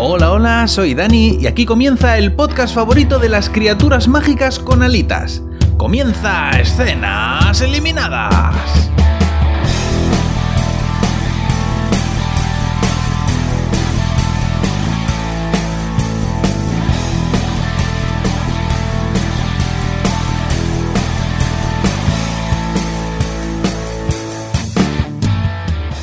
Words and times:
Hola, 0.00 0.30
hola, 0.30 0.68
soy 0.68 0.94
Dani 0.94 1.38
y 1.40 1.48
aquí 1.48 1.66
comienza 1.66 2.18
el 2.18 2.32
podcast 2.32 2.72
favorito 2.72 3.18
de 3.18 3.28
las 3.28 3.50
criaturas 3.50 4.06
mágicas 4.06 4.60
con 4.60 4.84
alitas. 4.84 5.42
Comienza 5.76 6.50
Escenas 6.50 7.60
Eliminadas. 7.60 8.92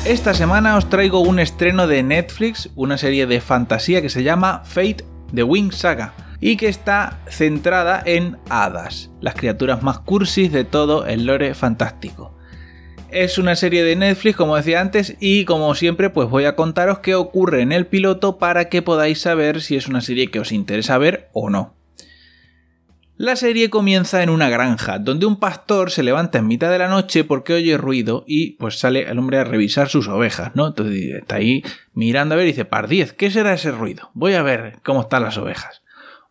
Esta 0.06 0.34
semana 0.34 0.76
os 0.76 0.88
traigo 0.88 1.18
un 1.18 1.40
estreno 1.40 1.88
de 1.88 2.04
Netflix, 2.04 2.70
una 2.76 2.96
serie 2.96 3.26
de 3.26 3.40
fantasía 3.40 4.00
que 4.00 4.08
se 4.08 4.22
llama 4.22 4.62
Fate 4.64 5.04
The 5.34 5.42
Wing 5.42 5.72
Saga 5.72 6.14
y 6.40 6.56
que 6.56 6.68
está 6.68 7.18
centrada 7.28 8.04
en 8.06 8.38
hadas, 8.48 9.10
las 9.20 9.34
criaturas 9.34 9.82
más 9.82 9.98
cursis 9.98 10.52
de 10.52 10.62
todo 10.62 11.06
el 11.06 11.26
lore 11.26 11.54
fantástico. 11.54 12.38
Es 13.10 13.36
una 13.36 13.56
serie 13.56 13.82
de 13.82 13.96
Netflix, 13.96 14.36
como 14.36 14.54
decía 14.54 14.80
antes, 14.80 15.16
y 15.18 15.44
como 15.44 15.74
siempre, 15.74 16.08
pues 16.08 16.28
voy 16.30 16.44
a 16.44 16.54
contaros 16.54 17.00
qué 17.00 17.16
ocurre 17.16 17.62
en 17.62 17.72
el 17.72 17.88
piloto 17.88 18.38
para 18.38 18.68
que 18.68 18.82
podáis 18.82 19.20
saber 19.20 19.60
si 19.60 19.74
es 19.74 19.88
una 19.88 20.02
serie 20.02 20.30
que 20.30 20.38
os 20.38 20.52
interesa 20.52 20.98
ver 20.98 21.30
o 21.32 21.50
no. 21.50 21.75
La 23.18 23.34
serie 23.34 23.70
comienza 23.70 24.22
en 24.22 24.28
una 24.28 24.50
granja, 24.50 24.98
donde 24.98 25.24
un 25.24 25.40
pastor 25.40 25.90
se 25.90 26.02
levanta 26.02 26.36
en 26.36 26.46
mitad 26.46 26.70
de 26.70 26.78
la 26.78 26.88
noche 26.88 27.24
porque 27.24 27.54
oye 27.54 27.78
ruido 27.78 28.24
y 28.26 28.52
pues 28.56 28.78
sale 28.78 29.08
el 29.08 29.18
hombre 29.18 29.38
a 29.38 29.44
revisar 29.44 29.88
sus 29.88 30.06
ovejas, 30.06 30.54
¿no? 30.54 30.66
Entonces 30.66 31.14
está 31.14 31.36
ahí 31.36 31.64
mirando 31.94 32.34
a 32.34 32.36
ver 32.36 32.46
y 32.46 32.50
dice, 32.50 32.66
Pardiez, 32.66 33.14
¿qué 33.14 33.30
será 33.30 33.54
ese 33.54 33.70
ruido? 33.70 34.10
Voy 34.12 34.34
a 34.34 34.42
ver 34.42 34.80
cómo 34.82 35.00
están 35.00 35.22
las 35.22 35.38
ovejas. 35.38 35.80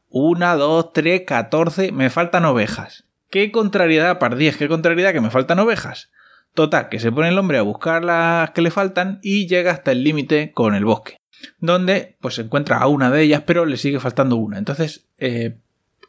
Una, 0.10 0.56
dos, 0.56 0.94
tres, 0.94 1.24
catorce, 1.26 1.92
me 1.92 2.12
faltan 2.12 2.46
ovejas. 2.46 3.06
¿Qué 3.32 3.52
contrariedad, 3.52 4.20
Pardiez? 4.20 4.56
¿Qué 4.56 4.68
contrariedad 4.68 5.12
que 5.12 5.22
me 5.22 5.32
faltan 5.32 5.58
ovejas? 5.58 6.12
Total, 6.54 6.90
que 6.90 7.00
se 7.00 7.12
pone 7.12 7.30
el 7.30 7.40
hombre 7.40 7.58
a 7.58 7.64
buscar 7.64 8.04
las 8.04 8.52
que 8.52 8.62
le 8.62 8.70
faltan 8.70 9.20
y 9.24 9.48
llega 9.48 9.72
hasta 9.72 9.92
el 9.92 10.04
límite 10.04 10.52
con 10.54 10.76
el 10.76 10.86
bosque, 10.86 11.18
donde 11.58 12.16
pues 12.22 12.38
encuentra 12.38 12.78
a 12.78 12.86
una 12.86 13.10
de 13.10 13.24
ellas, 13.24 13.42
pero 13.44 13.66
le 13.66 13.78
sigue 13.78 14.00
faltando 14.00 14.36
una. 14.36 14.60
Entonces, 14.60 15.08
eh, 15.18 15.58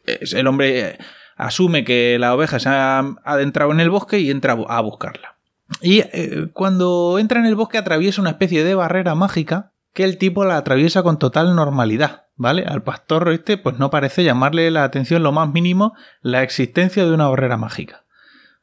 el 0.07 0.47
hombre 0.47 0.97
asume 1.35 1.83
que 1.83 2.17
la 2.19 2.33
oveja 2.33 2.59
se 2.59 2.69
ha 2.69 2.99
adentrado 3.23 3.71
en 3.71 3.79
el 3.79 3.89
bosque 3.89 4.19
y 4.19 4.31
entra 4.31 4.57
a 4.67 4.81
buscarla. 4.81 5.37
Y 5.81 5.99
eh, 5.99 6.47
cuando 6.53 7.19
entra 7.19 7.39
en 7.39 7.45
el 7.45 7.55
bosque 7.55 7.77
atraviesa 7.77 8.21
una 8.21 8.31
especie 8.31 8.63
de 8.63 8.75
barrera 8.75 9.15
mágica 9.15 9.73
que 9.93 10.03
el 10.03 10.17
tipo 10.17 10.45
la 10.45 10.57
atraviesa 10.57 11.03
con 11.03 11.19
total 11.19 11.55
normalidad, 11.55 12.27
¿vale? 12.35 12.63
Al 12.65 12.83
pastor 12.83 13.29
este 13.29 13.57
pues 13.57 13.77
no 13.77 13.89
parece 13.89 14.23
llamarle 14.23 14.71
la 14.71 14.83
atención 14.83 15.23
lo 15.23 15.31
más 15.31 15.49
mínimo 15.51 15.93
la 16.21 16.43
existencia 16.43 17.05
de 17.05 17.13
una 17.13 17.27
barrera 17.27 17.57
mágica. 17.57 18.05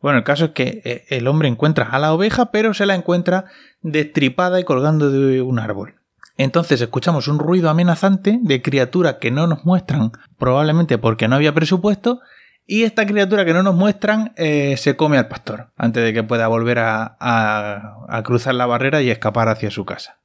Bueno, 0.00 0.18
el 0.18 0.24
caso 0.24 0.46
es 0.46 0.50
que 0.50 0.82
eh, 0.84 1.04
el 1.08 1.26
hombre 1.28 1.48
encuentra 1.48 1.86
a 1.86 1.98
la 1.98 2.12
oveja, 2.12 2.50
pero 2.50 2.74
se 2.74 2.86
la 2.86 2.94
encuentra 2.94 3.46
destripada 3.80 4.60
y 4.60 4.64
colgando 4.64 5.10
de 5.10 5.40
un 5.40 5.58
árbol. 5.58 5.94
Entonces 6.36 6.80
escuchamos 6.80 7.28
un 7.28 7.38
ruido 7.38 7.70
amenazante 7.70 8.38
de 8.42 8.62
criaturas 8.62 9.16
que 9.20 9.30
no 9.30 9.46
nos 9.46 9.64
muestran, 9.64 10.12
probablemente 10.38 10.98
porque 10.98 11.28
no 11.28 11.36
había 11.36 11.54
presupuesto, 11.54 12.20
y 12.66 12.84
esta 12.84 13.06
criatura 13.06 13.44
que 13.44 13.52
no 13.52 13.62
nos 13.62 13.74
muestran 13.74 14.32
eh, 14.36 14.76
se 14.78 14.96
come 14.96 15.18
al 15.18 15.28
pastor 15.28 15.72
antes 15.76 16.02
de 16.02 16.14
que 16.14 16.22
pueda 16.22 16.48
volver 16.48 16.78
a, 16.78 17.16
a, 17.20 18.22
cruzar 18.22 18.54
la 18.54 18.66
barrera 18.66 19.02
y 19.02 19.10
escapar 19.10 19.48
hacia 19.48 19.70
su 19.70 19.84
casa. 19.84 20.20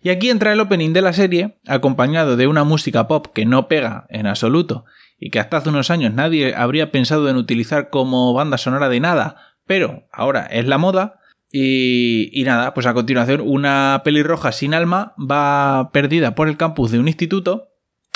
Y 0.00 0.10
aquí 0.10 0.30
entra 0.30 0.52
el 0.52 0.60
opening 0.60 0.92
de 0.92 1.02
la 1.02 1.12
serie, 1.12 1.58
acompañado 1.66 2.36
de 2.36 2.46
una 2.46 2.62
música 2.62 3.08
pop 3.08 3.26
que 3.34 3.46
no 3.46 3.66
pega 3.66 4.06
en 4.10 4.26
absoluto 4.26 4.84
y 5.18 5.30
que 5.30 5.40
hasta 5.40 5.56
hace 5.56 5.70
unos 5.70 5.90
años 5.90 6.12
nadie 6.12 6.54
habría 6.54 6.92
pensado 6.92 7.28
en 7.28 7.36
utilizar 7.36 7.90
como 7.90 8.32
banda 8.32 8.58
sonora 8.58 8.88
de 8.88 9.00
nada, 9.00 9.36
pero 9.66 10.06
ahora 10.12 10.46
es 10.46 10.66
la 10.66 10.78
moda, 10.78 11.18
y, 11.52 12.42
nada, 12.44 12.74
pues 12.74 12.86
a 12.86 12.94
continuación 12.94 13.40
una 13.40 14.02
pelirroja 14.04 14.52
sin 14.52 14.74
alma 14.74 15.14
va 15.18 15.90
perdida 15.92 16.34
por 16.34 16.48
el 16.48 16.56
campus 16.56 16.90
de 16.90 16.98
un 16.98 17.08
instituto, 17.08 17.68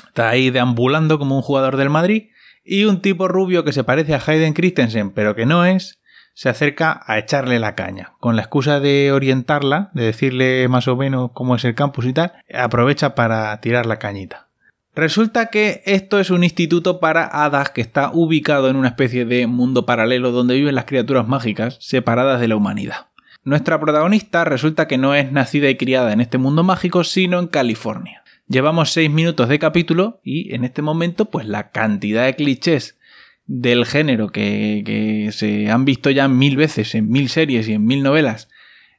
está 0.09 0.29
ahí 0.29 0.51
deambulando 0.51 1.19
como 1.19 1.37
un 1.37 1.43
jugador 1.43 1.77
del 1.77 1.91
Madrid, 1.91 2.29
y 2.65 2.85
un 2.85 3.01
tipo 3.01 3.29
rubio 3.29 3.65
que 3.65 3.73
se 3.73 3.85
parece 3.85 4.15
a 4.15 4.23
Hayden 4.25 4.53
Christensen, 4.53 5.11
pero 5.11 5.35
que 5.35 5.47
no 5.47 5.65
es, 5.65 6.01
se 6.35 6.49
acerca 6.49 7.03
a 7.07 7.19
echarle 7.19 7.59
la 7.59 7.75
caña. 7.75 8.13
Con 8.21 8.37
la 8.37 8.43
excusa 8.43 8.81
de 8.81 9.13
orientarla, 9.13 9.91
de 9.95 10.05
decirle 10.05 10.69
más 10.69 10.89
o 10.89 10.97
menos 10.97 11.31
cómo 11.33 11.57
es 11.57 11.65
el 11.65 11.75
campus 11.75 12.07
y 12.07 12.13
tal, 12.13 12.33
aprovecha 12.53 13.15
para 13.15 13.61
tirar 13.61 13.87
la 13.87 13.99
cañita. 13.99 14.49
Resulta 14.95 15.47
que 15.47 15.83
esto 15.87 16.19
es 16.19 16.31
un 16.31 16.43
instituto 16.43 16.99
para 16.99 17.25
hadas 17.25 17.71
que 17.71 17.81
está 17.81 18.11
ubicado 18.13 18.69
en 18.69 18.77
una 18.77 18.89
especie 18.89 19.25
de 19.25 19.47
mundo 19.47 19.87
paralelo 19.87 20.33
donde 20.33 20.57
viven 20.57 20.75
las 20.75 20.85
criaturas 20.85 21.29
mágicas 21.29 21.79
separadas 21.81 22.41
de 22.41 22.49
la 22.49 22.57
humanidad. 22.57 23.07
Nuestra 23.43 23.81
protagonista 23.81 24.45
resulta 24.45 24.87
que 24.87 24.99
no 24.99 25.15
es 25.15 25.33
nacida 25.33 25.71
y 25.71 25.77
criada 25.77 26.13
en 26.13 26.21
este 26.21 26.39
mundo 26.39 26.63
mágico, 26.63 27.05
sino 27.05 27.39
en 27.39 27.47
California. 27.47 28.23
Llevamos 28.49 28.93
6 28.93 29.11
minutos 29.11 29.49
de 29.49 29.59
capítulo 29.59 30.21
y 30.23 30.55
en 30.55 30.65
este 30.65 30.83
momento, 30.83 31.27
pues 31.27 31.47
la 31.47 31.71
cantidad 31.71 32.27
de 32.27 32.35
clichés 32.35 32.99
del 33.47 33.87
género 33.87 34.31
que, 34.31 35.31
se 35.33 35.71
han 35.71 35.85
visto 35.85 36.11
ya 36.11 36.29
mil 36.29 36.57
veces, 36.57 36.95
en 36.95 37.09
mil 37.09 37.29
series 37.29 37.69
y 37.69 37.73
en 37.73 37.85
mil 37.87 38.03
novelas, 38.03 38.49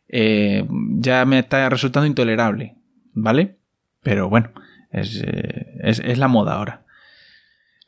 eh, 0.10 0.66
ya 0.98 1.26
me 1.26 1.40
está 1.40 1.70
resultando 1.70 2.08
intolerable, 2.08 2.76
¿vale? 3.14 3.58
Pero 4.02 4.28
bueno, 4.30 4.52
es, 4.92 5.22
eh, 5.24 5.68
es 5.84 6.18
la 6.18 6.28
moda 6.28 6.56
ahora. 6.56 6.86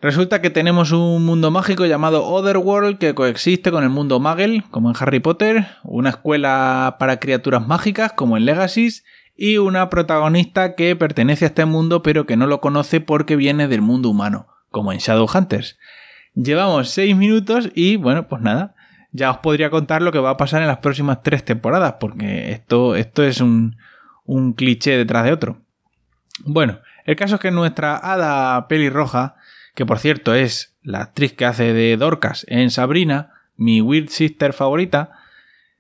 Resulta 0.04 0.42
que 0.42 0.50
tenemos 0.50 0.92
un 0.92 1.24
mundo 1.24 1.50
mágico 1.50 1.86
llamado 1.86 2.26
Otherworld 2.26 2.98
que 2.98 3.16
coexiste 3.16 3.72
con 3.72 3.86
el 3.86 3.90
mundo 3.90 4.20
Magel, 4.20 4.66
como 4.70 4.90
en 4.90 4.98
Harry 5.00 5.22
Potter, 5.22 5.66
una 5.82 6.10
escuela 6.10 6.98
para 7.00 7.22
criaturas 7.22 7.66
mágicas, 7.66 8.12
como 8.12 8.36
en 8.36 8.44
Legacy, 8.44 8.90
y 9.38 9.60
una 9.60 9.90
protagonista 9.90 10.76
que 10.76 10.94
pertenece 10.98 11.46
a 11.46 11.48
este 11.48 11.64
mundo 11.64 12.04
pero 12.04 12.26
que 12.26 12.36
no 12.36 12.48
lo 12.48 12.60
conoce 12.60 13.00
porque 13.00 13.38
viene 13.38 13.70
del 13.70 13.82
mundo 13.82 14.10
humano, 14.10 14.48
como 14.72 14.92
en 14.92 15.00
Shadowhunters. 15.00 15.80
Llevamos 16.36 16.90
6 16.90 17.16
minutos 17.16 17.70
y 17.74 17.96
bueno, 17.96 18.28
pues 18.28 18.42
nada, 18.42 18.76
ya 19.14 19.32
os 19.32 19.38
podría 19.38 19.70
contar 19.70 20.02
lo 20.02 20.12
que 20.12 20.20
va 20.20 20.32
a 20.32 20.38
pasar 20.38 20.62
en 20.62 20.68
las 20.68 20.80
próximas 20.80 21.24
3 21.24 21.46
temporadas, 21.46 21.96
porque 22.02 22.52
esto, 22.52 22.98
esto 22.98 23.24
es 23.24 23.40
un, 23.40 23.78
un 24.26 24.52
cliché 24.52 24.98
detrás 24.98 25.24
de 25.24 25.32
otro. 25.32 25.62
Bueno, 26.44 26.80
el 27.06 27.16
caso 27.16 27.36
es 27.36 27.42
que 27.42 27.52
nuestra 27.52 27.96
hada 27.96 28.68
pelirroja 28.68 29.38
que 29.76 29.86
por 29.86 30.00
cierto 30.00 30.34
es 30.36 30.76
la 30.84 31.02
actriz 31.02 31.34
que 31.34 31.46
hace 31.46 31.74
de 31.74 31.98
Dorcas 31.98 32.46
en 32.50 32.70
Sabrina, 32.72 33.32
mi 33.56 33.82
Weird 33.82 34.10
Sister 34.10 34.54
favorita, 34.54 35.12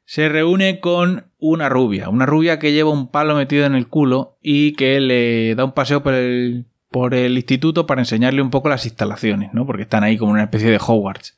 se 0.05 0.29
reúne 0.29 0.79
con 0.79 1.25
una 1.39 1.69
rubia, 1.69 2.09
una 2.09 2.25
rubia 2.25 2.59
que 2.59 2.71
lleva 2.71 2.91
un 2.91 3.07
palo 3.07 3.35
metido 3.35 3.65
en 3.65 3.75
el 3.75 3.87
culo 3.87 4.37
y 4.41 4.73
que 4.73 4.99
le 4.99 5.55
da 5.55 5.65
un 5.65 5.71
paseo 5.71 6.03
por 6.03 6.13
el, 6.13 6.65
por 6.91 7.13
el 7.13 7.35
instituto 7.35 7.87
para 7.87 8.01
enseñarle 8.01 8.41
un 8.41 8.49
poco 8.49 8.69
las 8.69 8.85
instalaciones, 8.85 9.53
¿no? 9.53 9.65
Porque 9.65 9.83
están 9.83 10.03
ahí 10.03 10.17
como 10.17 10.31
una 10.31 10.43
especie 10.43 10.69
de 10.69 10.77
Hogwarts. 10.77 11.37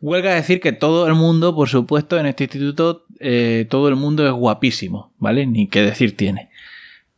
Huelga 0.00 0.34
decir 0.34 0.60
que 0.60 0.72
todo 0.72 1.06
el 1.06 1.14
mundo, 1.14 1.54
por 1.54 1.68
supuesto, 1.68 2.18
en 2.18 2.26
este 2.26 2.44
instituto, 2.44 3.04
eh, 3.18 3.66
todo 3.68 3.88
el 3.88 3.96
mundo 3.96 4.26
es 4.26 4.32
guapísimo, 4.32 5.12
¿vale? 5.18 5.46
Ni 5.46 5.68
qué 5.68 5.82
decir 5.82 6.16
tiene. 6.16 6.50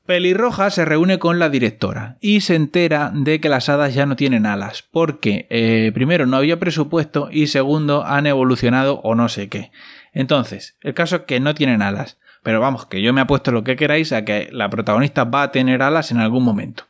Pelirroja 0.07 0.71
se 0.71 0.85
reúne 0.85 1.21
con 1.21 1.39
la 1.39 1.49
directora 1.49 2.17
y 2.21 2.41
se 2.41 2.57
entera 2.57 3.13
de 3.15 3.41
que 3.41 3.49
las 3.49 3.69
hadas 3.69 3.95
ya 3.95 4.05
no 4.05 4.17
tienen 4.17 4.47
alas, 4.47 4.83
porque 4.91 5.47
eh, 5.49 5.93
primero 5.95 6.27
no 6.27 6.37
había 6.37 6.59
presupuesto 6.59 7.29
y 7.31 7.47
segundo 7.47 8.05
han 8.05 8.27
evolucionado 8.27 9.01
o 9.05 9.15
no 9.15 9.29
sé 9.29 9.49
qué. 9.49 9.71
Entonces, 10.12 10.77
el 10.81 10.95
caso 10.95 11.17
es 11.17 11.23
que 11.23 11.39
no 11.39 11.55
tienen 11.55 11.83
alas, 11.83 12.19
pero 12.43 12.61
vamos, 12.61 12.87
que 12.87 13.01
yo 13.01 13.12
me 13.12 13.21
apuesto 13.21 13.53
lo 13.53 13.62
que 13.62 13.76
queráis 13.76 14.12
a 14.12 14.25
que 14.25 14.49
la 14.50 14.69
protagonista 14.69 15.23
va 15.25 15.44
a 15.44 15.53
tener 15.53 15.82
alas 15.82 16.11
en 16.11 16.19
algún 16.19 16.44
momento. 16.44 16.85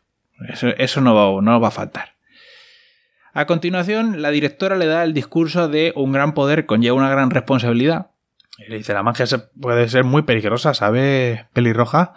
Eso, 0.78 1.00
no, 1.02 1.14
va, 1.14 1.42
no 1.42 1.60
va 1.60 1.68
a 1.68 1.72
faltar. 1.72 2.14
A 3.34 3.46
continuación, 3.46 4.22
la 4.22 4.30
directora 4.30 4.76
le 4.76 4.86
da 4.86 5.04
el 5.04 5.12
discurso 5.12 5.68
de 5.68 5.92
un 5.94 6.12
gran 6.12 6.32
poder 6.32 6.64
conlleva 6.66 6.96
una 6.96 7.10
gran 7.10 7.30
responsabilidad. 7.30 8.08
Le 8.68 8.78
dice, 8.78 8.94
la 8.94 9.02
magia 9.02 9.26
puede 9.60 9.88
ser 9.88 10.04
muy 10.04 10.22
peligrosa, 10.22 10.74
¿sabes, 10.74 11.44
pelirroja? 11.52 12.14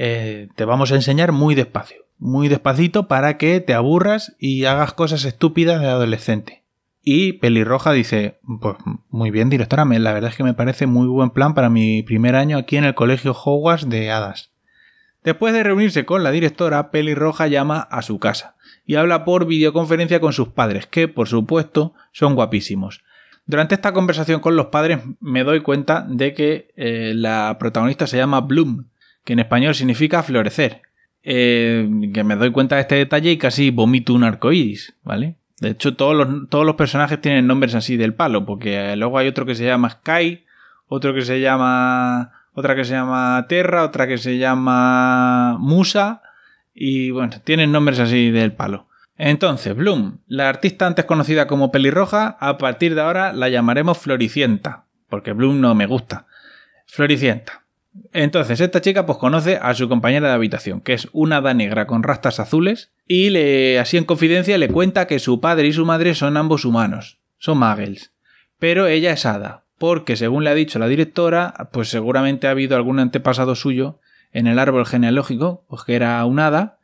Eh, 0.00 0.46
te 0.54 0.64
vamos 0.64 0.92
a 0.92 0.94
enseñar 0.94 1.32
muy 1.32 1.56
despacio, 1.56 2.06
muy 2.18 2.46
despacito 2.46 3.08
para 3.08 3.36
que 3.36 3.58
te 3.58 3.74
aburras 3.74 4.36
y 4.38 4.64
hagas 4.64 4.92
cosas 4.92 5.24
estúpidas 5.24 5.80
de 5.80 5.88
adolescente. 5.88 6.62
Y 7.02 7.32
Pelirroja 7.32 7.90
dice, 7.90 8.38
pues 8.60 8.76
muy 9.08 9.32
bien, 9.32 9.50
directora, 9.50 9.84
la 9.84 10.12
verdad 10.12 10.30
es 10.30 10.36
que 10.36 10.44
me 10.44 10.54
parece 10.54 10.86
muy 10.86 11.08
buen 11.08 11.30
plan 11.30 11.52
para 11.52 11.68
mi 11.68 12.04
primer 12.04 12.36
año 12.36 12.58
aquí 12.58 12.76
en 12.76 12.84
el 12.84 12.94
colegio 12.94 13.32
Hogwarts 13.32 13.88
de 13.88 14.12
Hadas. 14.12 14.52
Después 15.24 15.52
de 15.52 15.64
reunirse 15.64 16.04
con 16.04 16.22
la 16.22 16.30
directora, 16.30 16.92
Pelirroja 16.92 17.48
llama 17.48 17.80
a 17.80 18.02
su 18.02 18.20
casa 18.20 18.54
y 18.86 18.94
habla 18.94 19.24
por 19.24 19.46
videoconferencia 19.46 20.20
con 20.20 20.32
sus 20.32 20.50
padres, 20.50 20.86
que 20.86 21.08
por 21.08 21.26
supuesto 21.26 21.94
son 22.12 22.36
guapísimos. 22.36 23.02
Durante 23.46 23.74
esta 23.74 23.92
conversación 23.92 24.38
con 24.38 24.54
los 24.54 24.66
padres 24.66 25.00
me 25.18 25.42
doy 25.42 25.60
cuenta 25.60 26.06
de 26.08 26.34
que 26.34 26.70
eh, 26.76 27.14
la 27.16 27.56
protagonista 27.58 28.06
se 28.06 28.16
llama 28.16 28.42
Bloom, 28.42 28.84
que 29.28 29.34
en 29.34 29.40
español 29.40 29.74
significa 29.74 30.22
florecer. 30.22 30.80
eh, 31.22 31.86
que 32.14 32.24
me 32.24 32.34
doy 32.36 32.50
cuenta 32.50 32.76
de 32.76 32.80
este 32.80 32.94
detalle 32.94 33.30
y 33.30 33.36
casi 33.36 33.70
vomito 33.70 34.14
un 34.14 34.24
arcoíris, 34.24 34.94
¿vale? 35.02 35.34
De 35.60 35.68
hecho, 35.70 35.94
todos 35.94 36.16
los, 36.16 36.48
todos 36.48 36.64
los 36.64 36.76
personajes 36.76 37.20
tienen 37.20 37.46
nombres 37.46 37.74
así 37.74 37.98
del 37.98 38.14
palo, 38.14 38.46
porque 38.46 38.96
luego 38.96 39.18
hay 39.18 39.28
otro 39.28 39.44
que 39.44 39.54
se 39.54 39.66
llama 39.66 39.90
Sky, 39.90 40.44
otro 40.86 41.12
que 41.12 41.20
se 41.20 41.42
llama. 41.42 42.32
otra 42.54 42.74
que 42.74 42.86
se 42.86 42.92
llama 42.94 43.44
Terra, 43.50 43.84
otra 43.84 44.06
que 44.06 44.16
se 44.16 44.38
llama 44.38 45.58
Musa, 45.58 46.22
y 46.72 47.10
bueno, 47.10 47.34
tienen 47.44 47.70
nombres 47.70 47.98
así 47.98 48.30
del 48.30 48.52
palo. 48.52 48.86
Entonces, 49.18 49.76
Bloom, 49.76 50.20
la 50.26 50.48
artista 50.48 50.86
antes 50.86 51.04
conocida 51.04 51.46
como 51.46 51.70
pelirroja, 51.70 52.38
a 52.40 52.56
partir 52.56 52.94
de 52.94 53.02
ahora 53.02 53.34
la 53.34 53.50
llamaremos 53.50 53.98
Floricienta, 53.98 54.86
porque 55.10 55.34
Bloom 55.34 55.60
no 55.60 55.74
me 55.74 55.84
gusta. 55.84 56.26
Floricienta. 56.86 57.67
Entonces, 58.12 58.60
esta 58.60 58.80
chica 58.80 59.06
pues 59.06 59.18
conoce 59.18 59.58
a 59.60 59.74
su 59.74 59.88
compañera 59.88 60.28
de 60.28 60.34
habitación, 60.34 60.80
que 60.80 60.94
es 60.94 61.08
una 61.12 61.38
hada 61.38 61.54
negra 61.54 61.86
con 61.86 62.02
rastas 62.02 62.40
azules, 62.40 62.90
y 63.06 63.30
le, 63.30 63.78
así 63.78 63.96
en 63.96 64.04
confidencia 64.04 64.58
le 64.58 64.68
cuenta 64.68 65.06
que 65.06 65.18
su 65.18 65.40
padre 65.40 65.68
y 65.68 65.72
su 65.72 65.84
madre 65.84 66.14
son 66.14 66.36
ambos 66.36 66.64
humanos, 66.64 67.18
son 67.38 67.58
muggles. 67.58 68.12
Pero 68.58 68.86
ella 68.86 69.12
es 69.12 69.26
hada, 69.26 69.64
porque 69.78 70.16
según 70.16 70.44
le 70.44 70.50
ha 70.50 70.54
dicho 70.54 70.78
la 70.78 70.88
directora, 70.88 71.68
pues 71.72 71.88
seguramente 71.88 72.46
ha 72.46 72.52
habido 72.52 72.76
algún 72.76 72.98
antepasado 72.98 73.54
suyo 73.54 74.00
en 74.32 74.46
el 74.46 74.58
árbol 74.58 74.86
genealógico, 74.86 75.64
pues 75.68 75.84
que 75.84 75.94
era 75.94 76.24
un 76.24 76.40
hada, 76.40 76.78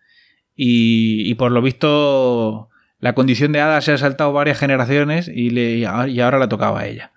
y, 0.56 1.34
por 1.34 1.50
lo 1.50 1.62
visto 1.62 2.70
la 3.00 3.14
condición 3.14 3.52
de 3.52 3.60
hada 3.60 3.80
se 3.80 3.92
ha 3.92 3.98
saltado 3.98 4.32
varias 4.32 4.58
generaciones 4.58 5.28
y, 5.28 5.50
le, 5.50 5.78
y 5.78 6.20
ahora 6.20 6.38
la 6.38 6.48
tocaba 6.48 6.80
a 6.80 6.86
ella. 6.86 7.12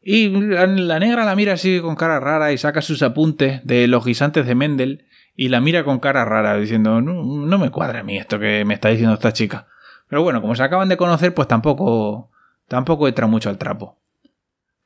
Y 0.00 0.28
la, 0.28 0.98
negra 0.98 1.24
la 1.24 1.34
mira 1.34 1.54
así 1.54 1.80
con 1.80 1.96
cara 1.96 2.20
rara 2.20 2.52
y 2.52 2.58
saca 2.58 2.82
sus 2.82 3.02
apuntes 3.02 3.60
de 3.64 3.86
los 3.88 4.04
guisantes 4.04 4.46
de 4.46 4.54
Mendel 4.54 5.04
y 5.34 5.48
la 5.48 5.60
mira 5.60 5.84
con 5.84 5.98
cara 5.98 6.24
rara 6.24 6.56
diciendo 6.56 7.00
no, 7.00 7.58
me 7.58 7.70
cuadra 7.70 8.00
a 8.00 8.02
mí 8.02 8.16
esto 8.16 8.38
que 8.38 8.64
me 8.64 8.74
está 8.74 8.88
diciendo 8.88 9.14
esta 9.14 9.32
chica. 9.32 9.66
Pero 10.08 10.22
bueno, 10.22 10.40
como 10.40 10.54
se 10.54 10.62
acaban 10.62 10.88
de 10.88 10.96
conocer, 10.96 11.34
pues 11.34 11.48
tampoco 11.48 12.30
tampoco 12.68 13.08
entra 13.08 13.26
mucho 13.26 13.50
al 13.50 13.58
trapo. 13.58 13.98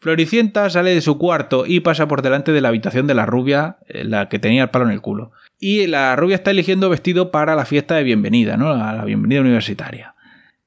Floricienta 0.00 0.68
sale 0.68 0.94
de 0.94 1.00
su 1.00 1.16
cuarto 1.16 1.64
y 1.64 1.78
pasa 1.78 2.08
por 2.08 2.22
delante 2.22 2.50
de 2.50 2.60
la 2.60 2.68
habitación 2.68 3.06
de 3.06 3.14
la 3.14 3.24
rubia, 3.24 3.76
eh, 3.86 4.02
la 4.02 4.28
que 4.28 4.40
tenía 4.40 4.64
el 4.64 4.70
palo 4.70 4.86
en 4.86 4.90
el 4.90 5.00
culo. 5.00 5.30
Y 5.60 5.86
la 5.86 6.16
rubia 6.16 6.34
está 6.34 6.50
eligiendo 6.50 6.90
vestido 6.90 7.30
para 7.30 7.54
la 7.54 7.64
fiesta 7.64 7.94
de 7.94 8.02
bienvenida, 8.02 8.56
¿no? 8.56 8.72
A 8.72 8.92
la 8.94 9.04
bienvenida 9.04 9.42
universitaria. 9.42 10.16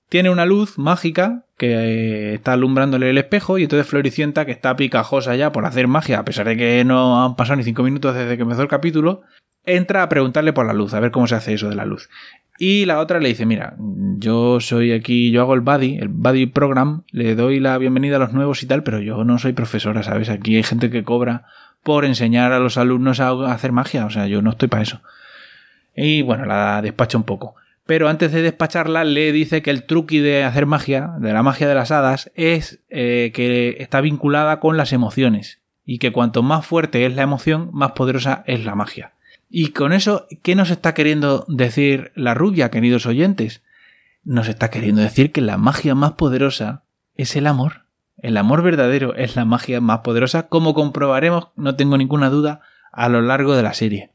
Tiene 0.09 0.29
una 0.29 0.45
luz 0.45 0.77
mágica 0.77 1.45
que 1.57 1.71
eh, 1.71 2.33
está 2.35 2.53
alumbrándole 2.53 3.09
el 3.09 3.17
espejo 3.17 3.57
y 3.57 3.63
entonces 3.63 3.87
Floricienta, 3.87 4.45
que 4.45 4.51
está 4.51 4.75
picajosa 4.75 5.35
ya 5.35 5.51
por 5.51 5.65
hacer 5.65 5.87
magia, 5.87 6.19
a 6.19 6.25
pesar 6.25 6.47
de 6.47 6.57
que 6.57 6.83
no 6.85 7.23
han 7.23 7.35
pasado 7.35 7.57
ni 7.57 7.63
cinco 7.63 7.83
minutos 7.83 8.13
desde 8.13 8.35
que 8.35 8.43
empezó 8.43 8.61
el 8.61 8.67
capítulo, 8.67 9.21
entra 9.65 10.03
a 10.03 10.09
preguntarle 10.09 10.53
por 10.53 10.65
la 10.65 10.73
luz, 10.73 10.93
a 10.93 10.99
ver 10.99 11.11
cómo 11.11 11.27
se 11.27 11.35
hace 11.35 11.53
eso 11.53 11.69
de 11.69 11.75
la 11.75 11.85
luz. 11.85 12.09
Y 12.57 12.85
la 12.85 12.99
otra 12.99 13.19
le 13.19 13.29
dice, 13.29 13.45
mira, 13.45 13.75
yo 14.17 14.59
soy 14.59 14.93
aquí, 14.93 15.31
yo 15.31 15.41
hago 15.41 15.55
el 15.55 15.61
buddy, 15.61 15.97
el 15.97 16.07
buddy 16.07 16.45
program, 16.45 17.03
le 17.11 17.35
doy 17.35 17.59
la 17.59 17.77
bienvenida 17.77 18.15
a 18.15 18.19
los 18.19 18.33
nuevos 18.33 18.63
y 18.63 18.65
tal, 18.65 18.83
pero 18.83 18.99
yo 18.99 19.23
no 19.23 19.39
soy 19.39 19.53
profesora, 19.53 20.03
¿sabes? 20.03 20.29
Aquí 20.29 20.55
hay 20.55 20.63
gente 20.63 20.89
que 20.89 21.03
cobra 21.03 21.45
por 21.83 22.05
enseñar 22.05 22.53
a 22.53 22.59
los 22.59 22.77
alumnos 22.77 23.19
a 23.19 23.51
hacer 23.51 23.71
magia, 23.71 24.05
o 24.05 24.09
sea, 24.09 24.27
yo 24.27 24.41
no 24.41 24.51
estoy 24.51 24.69
para 24.69 24.83
eso. 24.83 25.01
Y 25.95 26.21
bueno, 26.21 26.45
la 26.45 26.81
despacha 26.81 27.17
un 27.17 27.23
poco 27.23 27.55
pero 27.85 28.09
antes 28.09 28.31
de 28.31 28.41
despacharla 28.41 29.03
le 29.03 29.31
dice 29.31 29.61
que 29.61 29.69
el 29.69 29.83
truqui 29.83 30.19
de 30.19 30.43
hacer 30.43 30.65
magia, 30.65 31.13
de 31.19 31.33
la 31.33 31.43
magia 31.43 31.67
de 31.67 31.75
las 31.75 31.91
hadas, 31.91 32.31
es 32.35 32.79
eh, 32.89 33.31
que 33.33 33.77
está 33.79 34.01
vinculada 34.01 34.59
con 34.59 34.77
las 34.77 34.91
emociones 34.91 35.59
y 35.85 35.99
que 35.99 36.11
cuanto 36.11 36.41
más 36.41 36.65
fuerte 36.65 37.05
es 37.05 37.15
la 37.15 37.21
emoción, 37.21 37.69
más 37.73 37.91
poderosa 37.91 38.43
es 38.47 38.65
la 38.65 38.75
magia. 38.75 39.13
Y 39.49 39.69
con 39.69 39.93
eso, 39.93 40.27
¿qué 40.41 40.55
nos 40.55 40.71
está 40.71 40.95
queriendo 40.95 41.45
decir 41.47 42.11
la 42.15 42.33
rubia, 42.33 42.71
queridos 42.71 43.05
oyentes? 43.05 43.61
Nos 44.23 44.47
está 44.47 44.71
queriendo 44.71 45.01
decir 45.01 45.31
que 45.31 45.41
la 45.41 45.57
magia 45.57 45.93
más 45.93 46.13
poderosa 46.13 46.83
es 47.13 47.35
el 47.35 47.45
amor. 47.45 47.85
El 48.17 48.37
amor 48.37 48.63
verdadero 48.63 49.15
es 49.15 49.35
la 49.35 49.45
magia 49.45 49.79
más 49.79 49.99
poderosa, 49.99 50.47
como 50.47 50.73
comprobaremos, 50.73 51.49
no 51.55 51.75
tengo 51.75 51.97
ninguna 51.97 52.31
duda, 52.31 52.61
a 52.91 53.09
lo 53.09 53.21
largo 53.21 53.55
de 53.55 53.61
la 53.63 53.73
serie. 53.73 54.09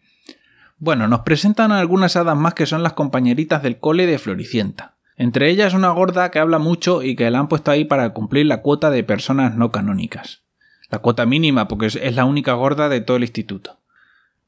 Bueno, 0.83 1.09
nos 1.09 1.21
presentan 1.21 1.73
algunas 1.73 2.17
hadas 2.17 2.39
más 2.39 2.55
que 2.55 2.65
son 2.65 2.83
las 2.83 2.95
compañeritas 2.95 3.63
del 3.63 3.79
cole 3.79 4.07
de 4.07 4.19
Floricienta. 4.19 4.97
Entre 5.15 5.51
ellas 5.51 5.75
una 5.75 5.91
gorda 5.91 6.31
que 6.31 6.39
habla 6.39 6.59
mucho 6.59 7.03
y 7.03 7.17
que 7.17 7.31
la 7.31 7.39
han 7.39 7.49
puesto 7.49 7.71
ahí 7.71 7.85
para 7.85 8.15
cumplir 8.15 8.47
la 8.47 8.63
cuota 8.63 8.89
de 8.89 9.05
personas 9.05 9.55
no 9.55 9.71
canónicas. 9.73 10.43
La 10.89 11.01
cuota 11.01 11.27
mínima, 11.27 11.69
porque 11.69 11.89
es 11.89 12.17
la 12.17 12.25
única 12.25 12.55
gorda 12.55 12.89
de 12.89 13.03
todo 13.03 13.19
el 13.19 13.25
instituto. 13.25 13.79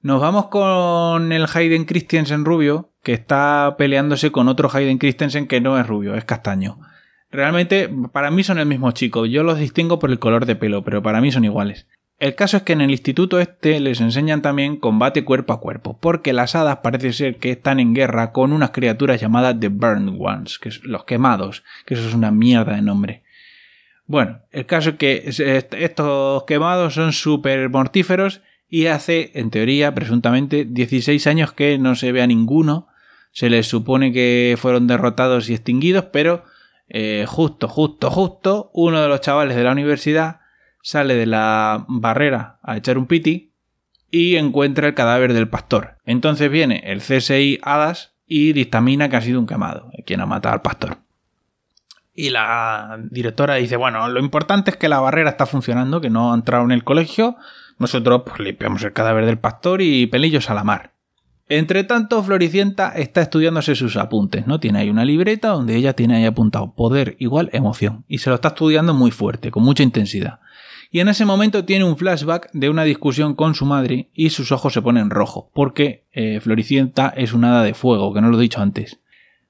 Nos 0.00 0.22
vamos 0.22 0.46
con 0.46 1.32
el 1.32 1.46
Hayden 1.52 1.84
Christensen 1.84 2.46
rubio, 2.46 2.92
que 3.02 3.12
está 3.12 3.74
peleándose 3.76 4.32
con 4.32 4.48
otro 4.48 4.70
Hayden 4.72 4.96
Christensen 4.96 5.46
que 5.46 5.60
no 5.60 5.78
es 5.78 5.86
rubio, 5.86 6.14
es 6.14 6.24
castaño. 6.24 6.78
Realmente, 7.30 7.90
para 8.10 8.30
mí 8.30 8.42
son 8.42 8.58
el 8.58 8.66
mismo 8.66 8.90
chico, 8.92 9.26
yo 9.26 9.42
los 9.42 9.58
distingo 9.58 9.98
por 9.98 10.10
el 10.10 10.18
color 10.18 10.46
de 10.46 10.56
pelo, 10.56 10.82
pero 10.82 11.02
para 11.02 11.20
mí 11.20 11.30
son 11.30 11.44
iguales. 11.44 11.86
El 12.18 12.36
caso 12.36 12.56
es 12.56 12.62
que 12.62 12.72
en 12.72 12.80
el 12.80 12.92
instituto 12.92 13.40
este 13.40 13.80
les 13.80 14.00
enseñan 14.00 14.42
también 14.42 14.76
combate 14.76 15.24
cuerpo 15.24 15.52
a 15.52 15.60
cuerpo, 15.60 15.98
porque 16.00 16.32
las 16.32 16.54
hadas 16.54 16.78
parece 16.78 17.12
ser 17.12 17.38
que 17.38 17.50
están 17.50 17.80
en 17.80 17.94
guerra 17.94 18.30
con 18.30 18.52
unas 18.52 18.70
criaturas 18.70 19.20
llamadas 19.20 19.58
The 19.58 19.68
Burned 19.68 20.20
Ones, 20.20 20.58
que 20.58 20.70
son 20.70 20.92
los 20.92 21.04
quemados, 21.04 21.64
que 21.84 21.94
eso 21.94 22.06
es 22.06 22.14
una 22.14 22.30
mierda 22.30 22.76
de 22.76 22.82
nombre. 22.82 23.24
Bueno, 24.06 24.42
el 24.50 24.66
caso 24.66 24.90
es 24.90 24.96
que 24.96 25.24
estos 25.26 26.44
quemados 26.44 26.94
son 26.94 27.12
súper 27.12 27.70
mortíferos 27.70 28.42
y 28.68 28.86
hace, 28.86 29.30
en 29.34 29.50
teoría, 29.50 29.94
presuntamente, 29.94 30.64
16 30.64 31.26
años 31.26 31.52
que 31.52 31.78
no 31.78 31.94
se 31.94 32.12
ve 32.12 32.22
a 32.22 32.26
ninguno. 32.26 32.88
Se 33.30 33.48
les 33.48 33.66
supone 33.66 34.12
que 34.12 34.56
fueron 34.58 34.86
derrotados 34.86 35.48
y 35.48 35.54
extinguidos, 35.54 36.04
pero 36.12 36.44
eh, 36.88 37.24
justo, 37.26 37.68
justo, 37.68 38.10
justo, 38.10 38.70
uno 38.74 39.00
de 39.00 39.08
los 39.08 39.22
chavales 39.22 39.56
de 39.56 39.64
la 39.64 39.72
universidad 39.72 40.41
sale 40.82 41.14
de 41.14 41.26
la 41.26 41.86
barrera 41.88 42.58
a 42.62 42.76
echar 42.76 42.98
un 42.98 43.06
piti 43.06 43.52
y 44.10 44.36
encuentra 44.36 44.88
el 44.88 44.94
cadáver 44.94 45.32
del 45.32 45.48
pastor. 45.48 45.96
Entonces 46.04 46.50
viene 46.50 46.82
el 46.84 47.00
CSI 47.00 47.60
Hadas 47.62 48.12
y 48.26 48.52
dictamina 48.52 49.08
que 49.08 49.16
ha 49.16 49.22
sido 49.22 49.40
un 49.40 49.46
quemado, 49.46 49.90
quien 50.04 50.20
ha 50.20 50.26
matado 50.26 50.54
al 50.54 50.62
pastor. 50.62 50.98
Y 52.14 52.28
la 52.28 52.98
directora 53.10 53.54
dice, 53.54 53.76
bueno, 53.76 54.06
lo 54.08 54.20
importante 54.20 54.72
es 54.72 54.76
que 54.76 54.90
la 54.90 55.00
barrera 55.00 55.30
está 55.30 55.46
funcionando, 55.46 56.02
que 56.02 56.10
no 56.10 56.32
ha 56.32 56.34
entrado 56.34 56.64
en 56.64 56.72
el 56.72 56.84
colegio. 56.84 57.36
Nosotros 57.78 58.22
pues, 58.26 58.40
limpiamos 58.40 58.82
el 58.82 58.92
cadáver 58.92 59.24
del 59.24 59.38
pastor 59.38 59.80
y 59.80 60.06
pelillos 60.06 60.50
a 60.50 60.54
la 60.54 60.62
mar. 60.62 60.92
Entre 61.48 61.84
tanto, 61.84 62.22
Floricienta 62.22 62.90
está 62.90 63.22
estudiándose 63.22 63.74
sus 63.74 63.96
apuntes, 63.96 64.46
¿no? 64.46 64.60
Tiene 64.60 64.80
ahí 64.80 64.90
una 64.90 65.04
libreta 65.04 65.48
donde 65.48 65.76
ella 65.76 65.94
tiene 65.94 66.16
ahí 66.16 66.24
apuntado 66.26 66.74
poder 66.74 67.16
igual 67.18 67.50
emoción. 67.52 68.04
Y 68.08 68.18
se 68.18 68.30
lo 68.30 68.36
está 68.36 68.48
estudiando 68.48 68.94
muy 68.94 69.10
fuerte, 69.10 69.50
con 69.50 69.62
mucha 69.62 69.82
intensidad 69.82 70.40
y 70.92 71.00
en 71.00 71.08
ese 71.08 71.24
momento 71.24 71.64
tiene 71.64 71.86
un 71.86 71.96
flashback 71.96 72.50
de 72.52 72.68
una 72.68 72.84
discusión 72.84 73.34
con 73.34 73.54
su 73.54 73.64
madre 73.64 74.10
y 74.12 74.28
sus 74.28 74.52
ojos 74.52 74.74
se 74.74 74.82
ponen 74.82 75.08
rojos, 75.08 75.46
porque 75.54 76.04
eh, 76.12 76.38
Floricienta 76.40 77.12
es 77.16 77.32
un 77.32 77.44
hada 77.44 77.62
de 77.62 77.72
fuego, 77.72 78.12
que 78.12 78.20
no 78.20 78.28
lo 78.28 78.38
he 78.38 78.42
dicho 78.42 78.60
antes. 78.60 79.00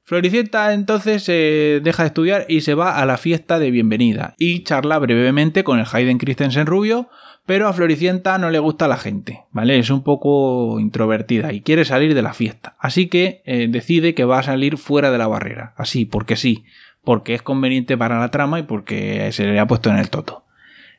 Floricienta 0.04 0.72
entonces 0.72 1.25
se 1.25 1.80
deja 1.82 2.04
de 2.04 2.06
estudiar 2.06 2.46
y 2.49 2.61
se 2.61 2.75
va 2.75 2.96
a 2.96 3.06
la 3.06 3.18
fiesta 3.18 3.58
de 3.58 3.72
bienvenida 3.72 4.37
y 4.38 4.62
charla 4.62 5.00
brevemente 5.00 5.64
con 5.64 5.80
el 5.80 5.87
Hayden 5.92 6.18
Christensen 6.18 6.66
rubio, 6.66 7.08
pero 7.44 7.66
a 7.66 7.72
Floricienta 7.72 8.38
no 8.38 8.50
le 8.50 8.61
gusta 8.61 8.87
la 8.87 8.96
gente, 8.96 9.40
¿vale? 9.50 9.80
Es 9.80 9.90
un 9.90 10.04
poco 10.04 10.78
introvertida 10.78 11.52
y 11.52 11.61
quiere 11.61 11.84
salir 11.84 12.14
de 12.14 12.22
la 12.22 12.34
fiesta, 12.34 12.76
así 12.78 13.08
que 13.08 13.42
eh, 13.46 13.66
decide 13.68 14.14
que 14.14 14.25
va 14.25 14.38
a 14.38 14.44
salir 14.44 14.78
fuera 14.78 15.11
de 15.11 15.18
la 15.18 15.26
barrera, 15.26 15.75
así, 15.76 16.04
porque 16.04 16.37
sí, 16.37 16.64
porque 17.02 17.34
es 17.34 17.42
conveniente 17.42 17.99
para 17.99 18.20
la 18.20 18.30
trama 18.30 18.61
y 18.61 18.62
porque 18.62 19.32
se 19.32 19.44
le 19.44 19.58
ha 19.58 19.66
puesto 19.66 19.90
en 19.90 19.96
el 19.96 20.08
toto. 20.08 20.44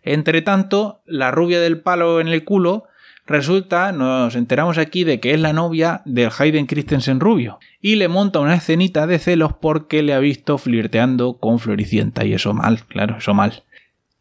Entre 0.04 0.42
tanto, 0.42 1.02
la 1.06 1.32
rubia 1.32 1.60
del 1.60 1.80
palo 1.80 2.20
en 2.20 2.28
el 2.28 2.44
culo 2.44 2.86
resulta, 3.26 3.92
nos 3.92 4.36
enteramos 4.36 4.78
aquí 4.78 5.04
de 5.04 5.20
que 5.20 5.34
es 5.34 5.40
la 5.40 5.54
novia 5.54 6.02
del 6.06 6.30
Hayden 6.38 6.66
Christensen 6.66 7.20
rubio 7.20 7.60
y 7.82 7.96
le 7.96 8.10
monta 8.10 8.40
una 8.40 8.56
escenita 8.56 9.08
de 9.08 9.20
celos 9.20 9.54
porque 9.54 10.04
le 10.04 10.14
ha 10.14 10.20
visto 10.20 10.58
flirteando 10.58 11.38
con 11.38 11.60
Floricienta 11.60 12.26
y 12.26 12.34
eso 12.34 12.54
mal, 12.54 12.82
claro, 12.86 13.18
eso 13.18 13.34
mal. 13.34 13.64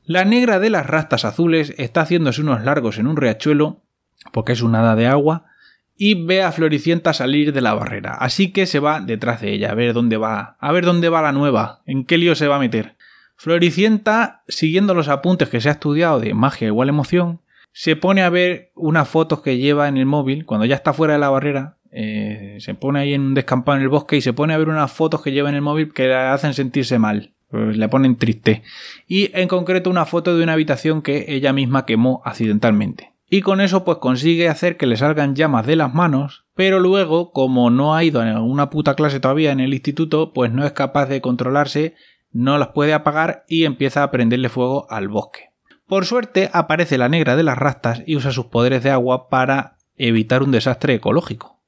La 0.04 0.24
negra 0.24 0.58
de 0.60 0.70
las 0.70 0.86
rastas 0.86 1.24
azules 1.24 1.74
está 1.78 2.02
haciéndose 2.02 2.42
unos 2.42 2.62
largos 2.62 2.98
en 2.98 3.06
un 3.06 3.16
riachuelo 3.16 3.80
porque 4.32 4.52
es 4.52 4.62
un 4.62 4.74
hada 4.76 4.94
de 4.94 5.06
agua 5.08 5.46
y 5.96 6.24
ve 6.24 6.42
a 6.42 6.52
Floricienta 6.52 7.12
salir 7.12 7.52
de 7.52 7.60
la 7.60 7.74
barrera, 7.74 8.14
así 8.14 8.52
que 8.52 8.66
se 8.66 8.78
va 8.78 9.00
detrás 9.00 9.40
de 9.40 9.52
ella 9.52 9.70
a 9.70 9.74
ver 9.74 9.92
dónde 9.94 10.16
va, 10.16 10.56
a 10.58 10.72
ver 10.72 10.84
dónde 10.84 11.08
va 11.08 11.22
la 11.22 11.32
nueva, 11.32 11.82
en 11.86 12.04
qué 12.04 12.18
lío 12.18 12.34
se 12.34 12.48
va 12.48 12.56
a 12.56 12.60
meter. 12.60 12.96
Floricienta, 13.42 14.44
siguiendo 14.46 14.94
los 14.94 15.08
apuntes 15.08 15.48
que 15.48 15.60
se 15.60 15.68
ha 15.68 15.72
estudiado 15.72 16.20
de 16.20 16.32
magia 16.32 16.68
igual 16.68 16.88
emoción, 16.88 17.40
se 17.72 17.96
pone 17.96 18.22
a 18.22 18.30
ver 18.30 18.70
unas 18.76 19.08
fotos 19.08 19.40
que 19.40 19.58
lleva 19.58 19.88
en 19.88 19.96
el 19.96 20.06
móvil, 20.06 20.46
cuando 20.46 20.64
ya 20.64 20.76
está 20.76 20.92
fuera 20.92 21.14
de 21.14 21.18
la 21.18 21.28
barrera, 21.28 21.76
eh, 21.90 22.58
se 22.60 22.74
pone 22.74 23.00
ahí 23.00 23.14
en 23.14 23.22
un 23.22 23.34
descampado 23.34 23.78
en 23.78 23.82
el 23.82 23.88
bosque 23.88 24.16
y 24.16 24.20
se 24.20 24.32
pone 24.32 24.54
a 24.54 24.58
ver 24.58 24.68
unas 24.68 24.92
fotos 24.92 25.22
que 25.22 25.32
lleva 25.32 25.48
en 25.48 25.56
el 25.56 25.60
móvil 25.60 25.92
que 25.92 26.06
le 26.06 26.14
hacen 26.14 26.54
sentirse 26.54 27.00
mal, 27.00 27.32
pues 27.50 27.76
le 27.76 27.88
ponen 27.88 28.14
triste. 28.14 28.62
Y 29.08 29.36
en 29.36 29.48
concreto 29.48 29.90
una 29.90 30.06
foto 30.06 30.36
de 30.36 30.44
una 30.44 30.52
habitación 30.52 31.02
que 31.02 31.24
ella 31.26 31.52
misma 31.52 31.84
quemó 31.84 32.22
accidentalmente. 32.24 33.10
y 33.28 33.40
con 33.40 33.60
eso 33.60 33.82
pues 33.82 33.98
consigue 33.98 34.50
hacer 34.50 34.76
que 34.76 34.86
le 34.86 34.96
salgan 34.96 35.34
llamas 35.34 35.66
de 35.66 35.74
las 35.74 35.92
manos, 35.92 36.44
pero 36.54 36.78
luego, 36.78 37.32
como 37.32 37.70
no 37.70 37.94
ha 37.96 38.04
ido 38.04 38.22
a 38.22 38.42
una 38.42 38.70
puta 38.70 38.94
clase 38.94 39.18
todavía 39.18 39.52
en 39.52 39.58
el 39.60 39.72
instituto, 39.72 40.32
pues 40.32 40.52
no 40.52 40.64
es 40.64 40.72
capaz 40.72 41.06
de 41.06 41.22
controlarse, 41.22 41.94
no 42.32 42.58
las 42.58 42.68
puede 42.68 42.94
apagar 42.94 43.44
y 43.48 43.64
empieza 43.64 44.02
a 44.02 44.10
prenderle 44.10 44.48
fuego 44.48 44.86
al 44.90 45.08
bosque. 45.08 45.50
Por 45.86 46.06
suerte 46.06 46.50
aparece 46.52 46.98
la 46.98 47.08
negra 47.08 47.36
de 47.36 47.42
las 47.42 47.58
rastas 47.58 48.02
y 48.06 48.16
usa 48.16 48.32
sus 48.32 48.46
poderes 48.46 48.82
de 48.82 48.90
agua 48.90 49.28
para 49.28 49.76
evitar 49.96 50.42
un 50.42 50.50
desastre 50.50 50.94
ecológico. 50.94 51.60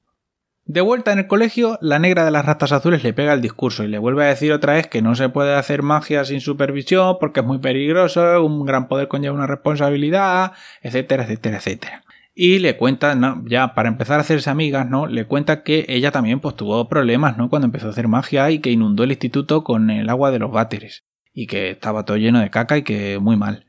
De 0.67 0.81
vuelta 0.81 1.13
en 1.13 1.19
el 1.19 1.27
colegio, 1.27 1.79
la 1.83 1.99
negra 1.99 2.25
de 2.25 2.31
las 2.31 2.47
rastas 2.47 2.73
azules 2.73 3.05
le 3.05 3.13
pega 3.13 3.35
el 3.35 3.43
discurso 3.43 3.85
y 3.85 3.89
le 3.89 3.99
vuelve 3.99 4.25
a 4.25 4.29
decir 4.29 4.51
otra 4.51 4.73
vez 4.73 4.87
que 4.87 5.03
no 5.03 5.15
se 5.15 5.29
puede 5.29 5.55
hacer 5.55 5.83
magia 5.83 6.25
sin 6.25 6.41
supervisión 6.41 7.19
porque 7.21 7.41
es 7.41 7.47
muy 7.47 7.59
peligroso, 7.59 8.43
un 8.43 8.65
gran 8.65 8.89
poder 8.89 9.09
conlleva 9.09 9.35
una 9.35 9.47
responsabilidad, 9.47 10.53
etcétera, 10.81 11.25
etcétera, 11.25 11.59
etcétera. 11.59 12.05
Y 12.35 12.59
le 12.59 12.77
cuenta, 12.77 13.17
ya 13.47 13.75
para 13.75 13.89
empezar 13.89 14.19
a 14.19 14.23
hacerse 14.23 14.51
amigas, 14.51 14.89
¿no? 14.91 15.07
Le 15.07 15.25
cuenta 15.25 15.63
que 15.63 15.87
ella 15.89 16.11
también 16.11 16.41
pues 16.41 16.57
tuvo 16.57 16.89
problemas, 16.89 17.37
¿no? 17.37 17.49
Cuando 17.49 17.67
empezó 17.67 17.87
a 17.87 17.91
hacer 17.91 18.09
magia 18.09 18.51
y 18.51 18.59
que 18.59 18.73
inundó 18.73 19.05
el 19.05 19.13
instituto 19.13 19.63
con 19.63 19.89
el 19.91 20.09
agua 20.11 20.33
de 20.33 20.41
los 20.41 20.51
váteres. 20.51 21.05
Y 21.33 21.47
que 21.47 21.71
estaba 21.71 22.05
todo 22.05 22.17
lleno 22.17 22.41
de 22.41 22.51
caca 22.51 22.77
y 22.77 22.83
que 22.83 23.19
muy 23.21 23.37
mal. 23.37 23.67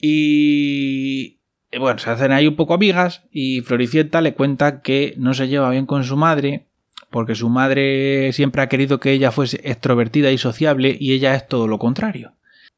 Y, 0.00 1.38
eh, 1.70 1.78
bueno, 1.78 1.98
se 1.98 2.10
hacen 2.10 2.32
ahí 2.32 2.48
un 2.48 2.56
poco 2.56 2.74
amigas 2.74 3.22
y 3.30 3.60
Floricienta 3.60 4.20
le 4.20 4.34
cuenta 4.34 4.82
que 4.82 5.14
no 5.16 5.34
se 5.34 5.48
lleva 5.48 5.70
bien 5.70 5.86
con 5.86 6.02
su 6.04 6.16
madre 6.16 6.66
porque 7.10 7.34
su 7.34 7.48
madre 7.48 8.32
siempre 8.32 8.62
ha 8.62 8.68
querido 8.68 9.00
que 9.00 9.12
ella 9.12 9.32
fuese 9.32 9.60
extrovertida 9.64 10.30
y 10.30 10.38
sociable 10.38 10.96
y 10.98 11.12
ella 11.12 11.34
es 11.34 11.46
todo 11.46 11.66
lo 11.66 11.78
contrario. 11.78 12.32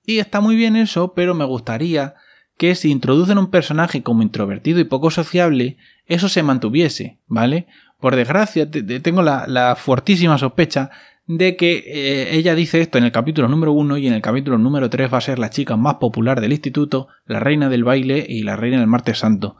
Y 0.04 0.18
está 0.18 0.40
muy 0.40 0.56
bien 0.56 0.76
eso, 0.76 1.14
pero 1.14 1.34
me 1.34 1.44
gustaría 1.44 2.14
que 2.60 2.74
si 2.74 2.90
introducen 2.90 3.38
un 3.38 3.50
personaje 3.50 4.02
como 4.02 4.20
introvertido 4.20 4.80
y 4.80 4.84
poco 4.84 5.10
sociable, 5.10 5.78
eso 6.04 6.28
se 6.28 6.42
mantuviese, 6.42 7.16
¿vale? 7.26 7.66
Por 7.98 8.16
desgracia, 8.16 8.70
tengo 8.70 9.22
la, 9.22 9.74
fuertísima 9.76 10.36
sospecha 10.36 10.90
de 11.26 11.56
que 11.56 11.82
eh, 11.86 12.36
ella 12.36 12.54
dice 12.54 12.82
esto 12.82 12.98
en 12.98 13.04
el 13.04 13.12
capítulo 13.12 13.48
número 13.48 13.72
1 13.72 13.96
y 13.96 14.08
en 14.08 14.12
el 14.12 14.20
capítulo 14.20 14.58
número 14.58 14.90
3 14.90 15.10
va 15.10 15.16
a 15.16 15.22
ser 15.22 15.38
la 15.38 15.48
chica 15.48 15.78
más 15.78 15.94
popular 15.94 16.42
del 16.42 16.52
instituto, 16.52 17.08
la 17.24 17.40
reina 17.40 17.70
del 17.70 17.82
baile 17.82 18.26
y 18.28 18.42
la 18.42 18.56
reina 18.56 18.78
del 18.78 18.88
martes 18.88 19.20
santo. 19.20 19.56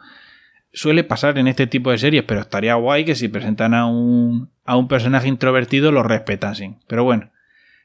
Suele 0.75 1.03
pasar 1.03 1.39
en 1.39 1.49
este 1.49 1.67
tipo 1.67 1.91
de 1.91 1.97
series, 1.97 2.25
pero 2.25 2.41
estaría 2.41 2.75
guay 2.75 3.07
que 3.07 3.15
si 3.15 3.29
presentan 3.29 3.73
a 3.73 3.87
un, 3.87 4.51
a 4.67 4.77
un 4.77 4.89
personaje 4.89 5.27
introvertido 5.27 5.91
lo 5.91 6.03
respetasen. 6.03 6.81
Pero 6.87 7.05
bueno, 7.05 7.31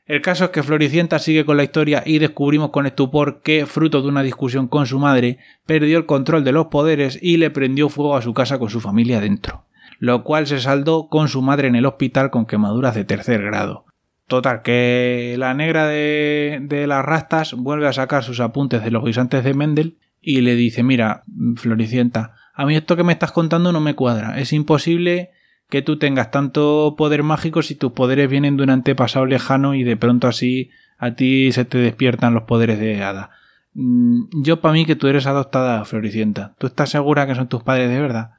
el 0.05 0.21
caso 0.21 0.45
es 0.45 0.49
que 0.51 0.63
Floricienta 0.63 1.19
sigue 1.19 1.45
con 1.45 1.57
la 1.57 1.63
historia 1.63 2.03
y 2.05 2.19
descubrimos 2.19 2.69
con 2.69 2.85
estupor 2.85 3.41
que, 3.41 3.65
fruto 3.65 4.01
de 4.01 4.07
una 4.07 4.23
discusión 4.23 4.67
con 4.67 4.85
su 4.85 4.99
madre, 4.99 5.39
perdió 5.65 5.97
el 5.97 6.05
control 6.05 6.43
de 6.43 6.51
los 6.51 6.67
poderes 6.67 7.17
y 7.21 7.37
le 7.37 7.49
prendió 7.49 7.89
fuego 7.89 8.15
a 8.15 8.21
su 8.21 8.33
casa 8.33 8.59
con 8.59 8.69
su 8.69 8.81
familia 8.81 9.19
dentro 9.19 9.65
lo 9.99 10.23
cual 10.23 10.47
se 10.47 10.59
saldó 10.59 11.07
con 11.09 11.27
su 11.27 11.41
madre 11.41 11.67
en 11.67 11.75
el 11.75 11.85
hospital 11.85 12.29
con 12.29 12.45
quemaduras 12.45 12.95
de 12.95 13.05
tercer 13.05 13.41
grado. 13.41 13.85
Total, 14.27 14.61
que 14.63 15.35
la 15.37 15.53
negra 15.53 15.87
de, 15.87 16.59
de 16.63 16.87
las 16.87 17.05
rastas 17.05 17.53
vuelve 17.53 17.87
a 17.87 17.93
sacar 17.93 18.23
sus 18.23 18.39
apuntes 18.39 18.83
de 18.83 18.91
los 18.91 19.03
guisantes 19.03 19.43
de 19.43 19.53
Mendel 19.53 19.97
y 20.21 20.41
le 20.41 20.55
dice, 20.55 20.81
mira, 20.81 21.23
Floricienta, 21.55 22.33
a 22.53 22.65
mí 22.65 22.75
esto 22.75 22.95
que 22.95 23.03
me 23.03 23.13
estás 23.13 23.31
contando 23.31 23.71
no 23.71 23.81
me 23.81 23.93
cuadra. 23.93 24.39
Es 24.39 24.51
imposible 24.51 25.31
que 25.69 25.81
tú 25.81 25.97
tengas 25.97 26.31
tanto 26.31 26.95
poder 26.97 27.23
mágico 27.23 27.61
si 27.61 27.75
tus 27.75 27.91
poderes 27.91 28.29
vienen 28.29 28.57
de 28.57 28.63
un 28.63 28.69
antepasado 28.69 29.25
lejano 29.25 29.75
y 29.75 29.83
de 29.83 29.97
pronto 29.97 30.27
así 30.27 30.69
a 30.97 31.15
ti 31.15 31.51
se 31.51 31.65
te 31.65 31.77
despiertan 31.77 32.33
los 32.33 32.43
poderes 32.43 32.79
de 32.79 33.03
hada. 33.03 33.31
Mm, 33.73 34.41
yo 34.43 34.61
para 34.61 34.73
mí 34.73 34.85
que 34.85 34.95
tú 34.95 35.07
eres 35.07 35.27
adoptada, 35.27 35.83
Floricienta. 35.85 36.55
¿Tú 36.57 36.67
estás 36.67 36.89
segura 36.89 37.27
que 37.27 37.35
son 37.35 37.49
tus 37.49 37.63
padres 37.63 37.89
de 37.89 37.99
verdad? 37.99 38.31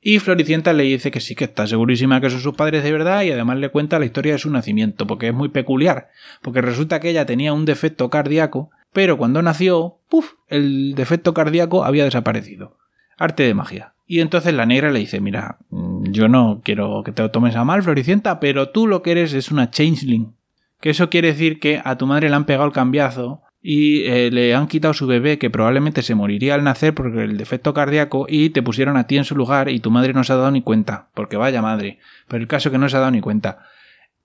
Y 0.00 0.18
Floricienta 0.18 0.72
le 0.72 0.84
dice 0.84 1.10
que 1.10 1.20
sí, 1.20 1.34
que 1.34 1.44
está 1.44 1.66
segurísima 1.66 2.22
que 2.22 2.30
son 2.30 2.40
sus 2.40 2.54
padres 2.54 2.82
de 2.82 2.92
verdad 2.92 3.22
y 3.22 3.32
además 3.32 3.58
le 3.58 3.68
cuenta 3.68 3.98
la 3.98 4.06
historia 4.06 4.32
de 4.32 4.38
su 4.38 4.50
nacimiento, 4.50 5.06
porque 5.06 5.28
es 5.28 5.34
muy 5.34 5.50
peculiar, 5.50 6.08
porque 6.40 6.62
resulta 6.62 7.00
que 7.00 7.10
ella 7.10 7.26
tenía 7.26 7.52
un 7.52 7.66
defecto 7.66 8.08
cardíaco, 8.08 8.70
pero 8.94 9.18
cuando 9.18 9.42
nació, 9.42 9.98
¡puf!, 10.08 10.32
el 10.48 10.94
defecto 10.94 11.34
cardíaco 11.34 11.84
había 11.84 12.04
desaparecido. 12.04 12.78
Arte 13.18 13.42
de 13.42 13.52
magia. 13.52 13.92
Y 14.10 14.18
entonces 14.18 14.52
la 14.52 14.66
negra 14.66 14.90
le 14.90 14.98
dice, 14.98 15.20
mira, 15.20 15.58
mm, 15.70 16.10
yo 16.10 16.26
no 16.26 16.62
quiero 16.64 17.04
que 17.04 17.12
te 17.12 17.22
lo 17.22 17.30
tomes 17.30 17.54
a 17.54 17.62
mal, 17.62 17.84
Floricienta, 17.84 18.40
pero 18.40 18.70
tú 18.70 18.88
lo 18.88 19.02
que 19.02 19.12
eres 19.12 19.32
es 19.34 19.52
una 19.52 19.70
changeling. 19.70 20.34
Que 20.80 20.90
eso 20.90 21.08
quiere 21.10 21.28
decir 21.28 21.60
que 21.60 21.80
a 21.84 21.96
tu 21.96 22.08
madre 22.08 22.28
le 22.28 22.34
han 22.34 22.44
pegado 22.44 22.66
el 22.66 22.72
cambiazo 22.72 23.42
y 23.62 24.02
eh, 24.06 24.32
le 24.32 24.52
han 24.52 24.66
quitado 24.66 24.94
su 24.94 25.06
bebé 25.06 25.38
que 25.38 25.48
probablemente 25.48 26.02
se 26.02 26.16
moriría 26.16 26.56
al 26.56 26.64
nacer 26.64 26.92
por 26.92 27.16
el 27.16 27.36
defecto 27.36 27.72
cardíaco 27.72 28.26
y 28.28 28.50
te 28.50 28.62
pusieron 28.62 28.96
a 28.96 29.06
ti 29.06 29.16
en 29.16 29.22
su 29.22 29.36
lugar 29.36 29.68
y 29.68 29.78
tu 29.78 29.92
madre 29.92 30.12
no 30.12 30.24
se 30.24 30.32
ha 30.32 30.36
dado 30.36 30.50
ni 30.50 30.62
cuenta, 30.62 31.06
porque 31.14 31.36
vaya 31.36 31.62
madre, 31.62 32.00
pero 32.26 32.42
el 32.42 32.48
caso 32.48 32.68
es 32.68 32.72
que 32.72 32.78
no 32.78 32.88
se 32.88 32.96
ha 32.96 33.00
dado 33.00 33.12
ni 33.12 33.20
cuenta. 33.20 33.60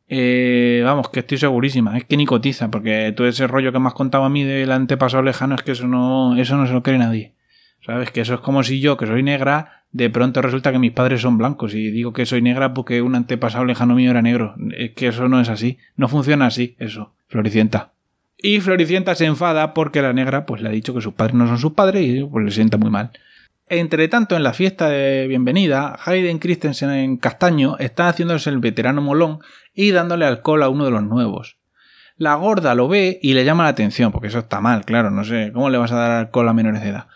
Eh, 0.07 0.81
vamos, 0.83 1.09
que 1.09 1.19
estoy 1.19 1.37
segurísima, 1.37 1.95
es 1.95 2.05
que 2.05 2.17
ni 2.17 2.25
cotiza, 2.25 2.71
porque 2.71 3.13
todo 3.15 3.27
ese 3.27 3.45
rollo 3.45 3.71
que 3.71 3.77
me 3.77 3.89
has 3.89 3.93
contado 3.93 4.23
a 4.23 4.31
mí 4.31 4.43
del 4.43 4.71
antepasado 4.71 5.21
lejano 5.21 5.53
es 5.53 5.61
que 5.61 5.73
eso 5.73 5.87
no, 5.87 6.35
eso 6.37 6.57
no 6.57 6.65
se 6.65 6.73
lo 6.73 6.81
cree 6.81 6.97
nadie. 6.97 7.35
¿Sabes? 7.85 8.09
Que 8.09 8.21
eso 8.21 8.33
es 8.33 8.39
como 8.39 8.63
si 8.63 8.79
yo, 8.79 8.97
que 8.97 9.05
soy 9.05 9.21
negra, 9.21 9.75
de 9.95 10.09
pronto 10.09 10.41
resulta 10.41 10.73
que 10.73 10.79
mis 10.79 10.91
padres 10.91 11.21
son 11.21 11.37
blancos 11.37 11.73
y 11.73 11.89
digo 11.89 12.11
que 12.11 12.25
soy 12.25 12.41
negra 12.41 12.73
porque 12.73 13.01
un 13.01 13.15
antepasado 13.15 13.63
lejano 13.63 13.95
mío 13.95 14.11
era 14.11 14.21
negro. 14.21 14.53
Es 14.77 14.91
que 14.91 15.07
eso 15.07 15.29
no 15.29 15.39
es 15.39 15.47
así, 15.47 15.77
no 15.95 16.09
funciona 16.09 16.47
así, 16.47 16.75
eso, 16.79 17.13
Floricienta. 17.29 17.93
Y 18.37 18.59
Floricienta 18.59 19.15
se 19.15 19.23
enfada 19.23 19.73
porque 19.73 20.01
la 20.01 20.11
negra 20.11 20.45
pues 20.45 20.61
le 20.61 20.67
ha 20.67 20.73
dicho 20.73 20.93
que 20.93 20.99
sus 20.99 21.13
padres 21.13 21.35
no 21.35 21.47
son 21.47 21.59
sus 21.59 21.71
padres 21.71 22.05
y 22.05 22.21
pues 22.25 22.43
le 22.43 22.51
sienta 22.51 22.75
muy 22.75 22.89
mal. 22.89 23.11
Entre 23.69 24.09
tanto, 24.09 24.35
en 24.35 24.43
la 24.43 24.51
fiesta 24.51 24.89
de 24.89 25.27
bienvenida, 25.27 25.97
Hayden 26.03 26.39
Christensen 26.39 26.89
en 26.89 27.15
Castaño 27.15 27.77
está 27.79 28.09
haciéndose 28.09 28.49
el 28.49 28.59
veterano 28.59 29.01
molón 29.01 29.39
y 29.73 29.91
dándole 29.91 30.25
alcohol 30.25 30.63
a 30.63 30.67
uno 30.67 30.83
de 30.83 30.91
los 30.91 31.03
nuevos. 31.03 31.55
La 32.17 32.35
gorda 32.35 32.75
lo 32.75 32.89
ve 32.89 33.17
y 33.21 33.33
le 33.33 33.45
llama 33.45 33.63
la 33.63 33.69
atención, 33.69 34.11
porque 34.11 34.27
eso 34.27 34.39
está 34.39 34.59
mal, 34.59 34.83
claro, 34.83 35.09
no 35.09 35.23
sé, 35.23 35.51
¿cómo 35.53 35.69
le 35.69 35.77
vas 35.77 35.93
a 35.93 35.95
dar 35.95 36.11
alcohol 36.11 36.49
a 36.49 36.53
menores 36.53 36.81
de 36.81 36.89
edad? 36.89 37.07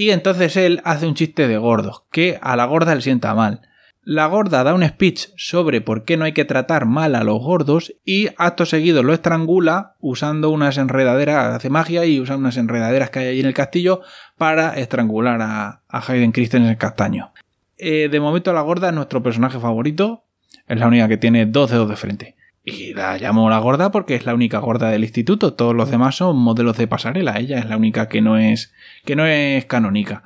Y 0.00 0.12
entonces 0.12 0.56
él 0.56 0.80
hace 0.84 1.08
un 1.08 1.14
chiste 1.14 1.48
de 1.48 1.58
gordos, 1.58 2.04
que 2.12 2.38
a 2.40 2.54
la 2.54 2.66
gorda 2.66 2.94
le 2.94 3.00
sienta 3.00 3.34
mal. 3.34 3.62
La 4.04 4.26
gorda 4.26 4.62
da 4.62 4.72
un 4.72 4.86
speech 4.86 5.30
sobre 5.36 5.80
por 5.80 6.04
qué 6.04 6.16
no 6.16 6.24
hay 6.24 6.32
que 6.32 6.44
tratar 6.44 6.86
mal 6.86 7.16
a 7.16 7.24
los 7.24 7.40
gordos 7.40 7.92
y 8.04 8.28
acto 8.36 8.64
seguido 8.64 9.02
lo 9.02 9.12
estrangula 9.12 9.96
usando 9.98 10.50
unas 10.50 10.78
enredaderas, 10.78 11.56
hace 11.56 11.68
magia 11.68 12.04
y 12.04 12.20
usa 12.20 12.36
unas 12.36 12.56
enredaderas 12.58 13.10
que 13.10 13.18
hay 13.18 13.26
allí 13.26 13.40
en 13.40 13.46
el 13.46 13.54
castillo 13.54 14.02
para 14.36 14.78
estrangular 14.78 15.42
a, 15.42 15.82
Hayden 15.88 16.30
Christensen 16.30 16.66
en 16.66 16.70
el 16.70 16.78
castaño. 16.78 17.32
Eh, 17.76 18.08
de 18.08 18.20
momento 18.20 18.52
la 18.52 18.60
gorda 18.60 18.90
es 18.90 18.94
nuestro 18.94 19.20
personaje 19.24 19.58
favorito, 19.58 20.22
es 20.68 20.78
la 20.78 20.86
única 20.86 21.08
que 21.08 21.16
tiene 21.16 21.44
dos 21.44 21.72
dedos 21.72 21.88
de 21.88 21.96
frente. 21.96 22.36
Y 22.64 22.92
la 22.92 23.16
llamo 23.18 23.48
la 23.48 23.58
gorda 23.58 23.90
porque 23.90 24.14
es 24.14 24.26
la 24.26 24.34
única 24.34 24.58
gorda 24.58 24.90
del 24.90 25.04
instituto, 25.04 25.54
todos 25.54 25.74
los 25.74 25.90
demás 25.90 26.16
son 26.16 26.36
modelos 26.36 26.76
de 26.76 26.86
pasarela, 26.86 27.38
ella 27.38 27.58
es 27.58 27.66
la 27.66 27.76
única 27.76 28.08
que 28.08 28.20
no 28.20 28.36
es, 28.36 28.72
que 29.04 29.16
no 29.16 29.26
es 29.26 29.64
canónica. 29.64 30.22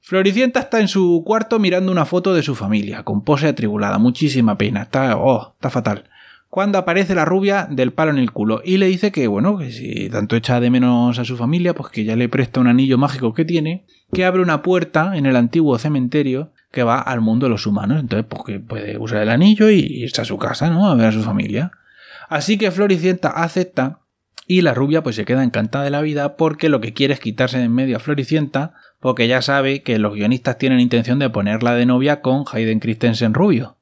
Floricienta 0.00 0.60
está 0.60 0.80
en 0.80 0.88
su 0.88 1.22
cuarto 1.24 1.58
mirando 1.58 1.90
una 1.92 2.04
foto 2.04 2.34
de 2.34 2.42
su 2.42 2.54
familia, 2.54 3.02
con 3.02 3.24
pose 3.24 3.48
atribulada, 3.48 3.98
muchísima 3.98 4.56
pena, 4.56 4.82
está, 4.82 5.16
oh, 5.16 5.54
está 5.54 5.70
fatal. 5.70 6.04
Cuando 6.48 6.78
aparece 6.78 7.14
la 7.14 7.24
rubia 7.24 7.66
del 7.70 7.92
palo 7.92 8.12
en 8.12 8.18
el 8.18 8.32
culo 8.32 8.62
y 8.64 8.78
le 8.78 8.86
dice 8.86 9.12
que, 9.12 9.26
bueno, 9.26 9.58
que 9.58 9.72
si 9.72 10.08
tanto 10.08 10.36
echa 10.36 10.60
de 10.60 10.70
menos 10.70 11.18
a 11.18 11.24
su 11.24 11.36
familia, 11.36 11.74
pues 11.74 11.90
que 11.90 12.04
ya 12.04 12.16
le 12.16 12.28
presta 12.28 12.60
un 12.60 12.66
anillo 12.66 12.98
mágico 12.98 13.34
que 13.34 13.44
tiene, 13.44 13.84
que 14.12 14.24
abre 14.24 14.42
una 14.42 14.62
puerta 14.62 15.16
en 15.16 15.26
el 15.26 15.36
antiguo 15.36 15.78
cementerio 15.78 16.52
que 16.70 16.82
va 16.82 16.98
al 17.00 17.20
mundo 17.20 17.46
de 17.46 17.50
los 17.50 17.66
humanos. 17.66 18.00
Entonces, 18.00 18.26
pues 18.28 18.42
que 18.44 18.60
puede 18.60 18.96
usar 18.96 19.22
el 19.22 19.30
anillo 19.30 19.70
y 19.70 19.80
irse 19.80 20.22
a 20.22 20.24
su 20.24 20.38
casa, 20.38 20.70
¿no? 20.70 20.88
A 20.88 20.94
ver 20.94 21.06
a 21.06 21.12
su 21.12 21.22
familia. 21.22 21.72
Así 22.28 22.58
que 22.58 22.70
Floricienta 22.70 23.28
acepta 23.28 24.00
y 24.46 24.60
la 24.60 24.74
rubia 24.74 25.02
pues 25.02 25.16
se 25.16 25.24
queda 25.24 25.42
encantada 25.42 25.84
de 25.84 25.90
la 25.90 26.00
vida 26.00 26.36
porque 26.36 26.68
lo 26.68 26.80
que 26.80 26.92
quiere 26.92 27.14
es 27.14 27.20
quitarse 27.20 27.58
de 27.58 27.64
en 27.64 27.74
medio 27.74 27.96
a 27.96 28.00
Floricienta 28.00 28.74
porque 29.00 29.28
ya 29.28 29.42
sabe 29.42 29.82
que 29.82 29.98
los 29.98 30.14
guionistas 30.14 30.58
tienen 30.58 30.80
intención 30.80 31.18
de 31.18 31.30
ponerla 31.30 31.74
de 31.74 31.86
novia 31.86 32.20
con 32.20 32.44
Hayden 32.50 32.80
Christensen 32.80 33.34
rubio. 33.34 33.75